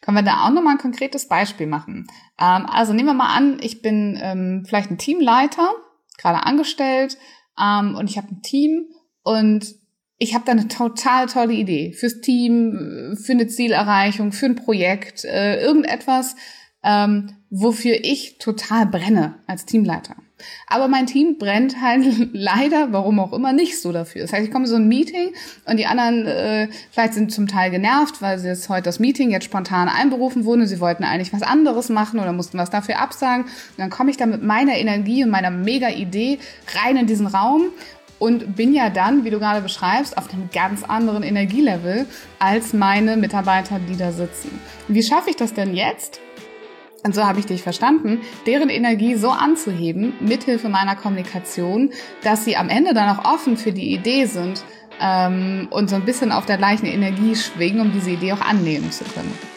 Können 0.00 0.16
wir 0.16 0.22
da 0.22 0.44
auch 0.44 0.50
nochmal 0.50 0.74
ein 0.74 0.80
konkretes 0.80 1.28
Beispiel 1.28 1.66
machen? 1.66 2.06
Ähm, 2.38 2.66
also 2.66 2.92
nehmen 2.92 3.08
wir 3.08 3.14
mal 3.14 3.34
an, 3.34 3.58
ich 3.62 3.80
bin 3.80 4.18
ähm, 4.20 4.64
vielleicht 4.66 4.90
ein 4.90 4.98
Teamleiter, 4.98 5.74
gerade 6.18 6.44
angestellt, 6.44 7.16
ähm, 7.60 7.94
und 7.94 8.10
ich 8.10 8.16
habe 8.16 8.28
ein 8.28 8.42
Team 8.42 8.86
und 9.22 9.74
ich 10.18 10.34
habe 10.34 10.44
da 10.44 10.52
eine 10.52 10.68
total 10.68 11.26
tolle 11.26 11.52
Idee 11.52 11.92
fürs 11.92 12.20
Team, 12.20 13.16
für 13.20 13.32
eine 13.32 13.48
Zielerreichung, 13.48 14.32
für 14.32 14.46
ein 14.46 14.56
Projekt, 14.56 15.24
äh, 15.24 15.60
irgendetwas, 15.60 16.36
ähm, 16.82 17.36
wofür 17.50 17.96
ich 18.02 18.38
total 18.38 18.86
brenne 18.86 19.42
als 19.46 19.66
Teamleiter. 19.66 20.16
Aber 20.66 20.88
mein 20.88 21.06
Team 21.06 21.38
brennt 21.38 21.80
halt 21.80 22.04
leider, 22.32 22.92
warum 22.92 23.20
auch 23.20 23.32
immer, 23.32 23.52
nicht 23.52 23.80
so 23.80 23.92
dafür. 23.92 24.22
Das 24.22 24.32
heißt, 24.32 24.46
ich 24.46 24.50
komme 24.50 24.66
so 24.66 24.76
ein 24.76 24.88
Meeting 24.88 25.32
und 25.64 25.78
die 25.78 25.86
anderen 25.86 26.26
äh, 26.26 26.68
vielleicht 26.90 27.14
sind 27.14 27.32
zum 27.32 27.46
Teil 27.46 27.70
genervt, 27.70 28.20
weil 28.20 28.38
sie 28.38 28.48
jetzt 28.48 28.68
heute 28.68 28.82
das 28.82 28.98
Meeting 28.98 29.30
jetzt 29.30 29.44
spontan 29.44 29.88
einberufen 29.88 30.44
wurden. 30.44 30.66
Sie 30.66 30.80
wollten 30.80 31.04
eigentlich 31.04 31.32
was 31.32 31.42
anderes 31.42 31.88
machen 31.88 32.20
oder 32.20 32.32
mussten 32.32 32.58
was 32.58 32.70
dafür 32.70 33.00
absagen. 33.00 33.44
Und 33.44 33.78
dann 33.78 33.90
komme 33.90 34.10
ich 34.10 34.16
da 34.16 34.26
mit 34.26 34.42
meiner 34.42 34.76
Energie 34.76 35.24
und 35.24 35.30
meiner 35.30 35.50
mega 35.50 35.88
Idee 35.88 36.38
rein 36.74 36.96
in 36.96 37.06
diesen 37.06 37.26
Raum 37.26 37.70
und 38.18 38.56
bin 38.56 38.72
ja 38.72 38.90
dann, 38.90 39.24
wie 39.24 39.30
du 39.30 39.38
gerade 39.38 39.60
beschreibst, 39.60 40.16
auf 40.16 40.32
einem 40.32 40.48
ganz 40.52 40.82
anderen 40.82 41.22
Energielevel 41.22 42.06
als 42.38 42.72
meine 42.72 43.16
Mitarbeiter, 43.16 43.78
die 43.78 43.96
da 43.96 44.12
sitzen. 44.12 44.58
Wie 44.88 45.02
schaffe 45.02 45.30
ich 45.30 45.36
das 45.36 45.52
denn 45.52 45.74
jetzt? 45.74 46.20
Und 47.06 47.14
so 47.14 47.24
habe 47.24 47.38
ich 47.38 47.46
dich 47.46 47.62
verstanden, 47.62 48.20
deren 48.46 48.68
Energie 48.68 49.14
so 49.14 49.30
anzuheben, 49.30 50.14
mithilfe 50.20 50.68
meiner 50.68 50.96
Kommunikation, 50.96 51.90
dass 52.24 52.44
sie 52.44 52.56
am 52.56 52.68
Ende 52.68 52.94
dann 52.94 53.16
auch 53.16 53.24
offen 53.24 53.56
für 53.56 53.72
die 53.72 53.94
Idee 53.94 54.24
sind 54.24 54.64
ähm, 55.00 55.68
und 55.70 55.88
so 55.88 55.94
ein 55.94 56.04
bisschen 56.04 56.32
auf 56.32 56.46
der 56.46 56.58
gleichen 56.58 56.86
Energie 56.86 57.36
schwingen, 57.36 57.80
um 57.80 57.92
diese 57.92 58.10
Idee 58.10 58.32
auch 58.32 58.40
annehmen 58.40 58.90
zu 58.90 59.04
können. 59.04 59.55